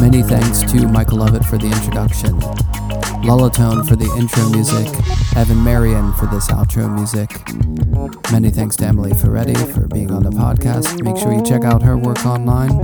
[0.00, 2.38] Many thanks to Michael Lovett for the introduction,
[3.22, 4.86] Lullatone for the intro music,
[5.36, 7.30] Evan Marion for this outro music.
[8.32, 11.02] Many thanks to Emily Ferretti for being on the podcast.
[11.02, 12.78] Make sure you check out her work online.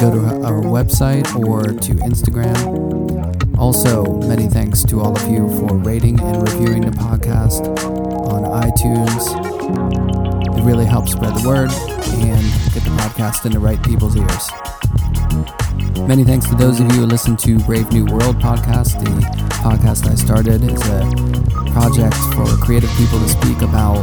[0.00, 3.35] Go to our website or to Instagram.
[3.58, 7.66] Also, many thanks to all of you for rating and reviewing the podcast
[8.28, 9.26] on iTunes.
[10.58, 12.42] It really helps spread the word and
[12.74, 14.50] get the podcast in the right people's ears.
[16.06, 19.02] Many thanks to those of you who listen to Brave New World podcast.
[19.02, 19.10] The
[19.62, 24.02] podcast I started is a project for creative people to speak about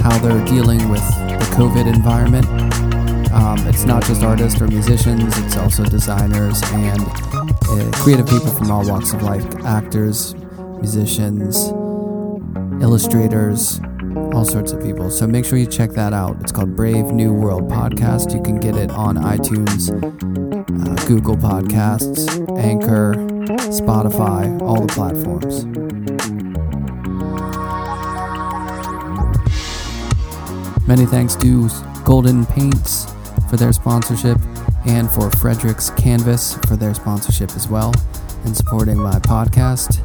[0.00, 2.46] how they're dealing with the COVID environment.
[3.32, 7.00] Um, it's not just artists or musicians, it's also designers and
[7.74, 10.36] uh, creative people from all walks of life actors,
[10.78, 11.70] musicians,
[12.80, 13.80] illustrators,
[14.32, 15.10] all sorts of people.
[15.10, 16.36] So make sure you check that out.
[16.40, 18.32] It's called Brave New World Podcast.
[18.32, 22.28] You can get it on iTunes, uh, Google Podcasts,
[22.60, 23.14] Anchor,
[23.72, 25.64] Spotify, all the platforms.
[30.86, 31.68] Many thanks to
[32.04, 33.12] Golden Paints
[33.50, 34.38] for their sponsorship
[34.86, 37.92] and for Fredrix Canvas for their sponsorship as well
[38.44, 40.00] and supporting my podcast.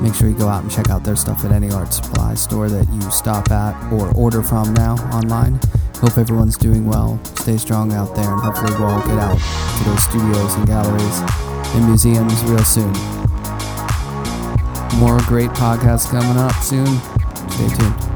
[0.00, 2.68] Make sure you go out and check out their stuff at any art supply store
[2.68, 5.60] that you stop at or order from now online.
[5.96, 7.20] Hope everyone's doing well.
[7.36, 11.20] Stay strong out there, and hopefully, we'll all get out to those studios and galleries
[11.74, 12.92] and museums real soon.
[14.98, 16.86] More great podcasts coming up soon.
[17.48, 18.13] Stay tuned.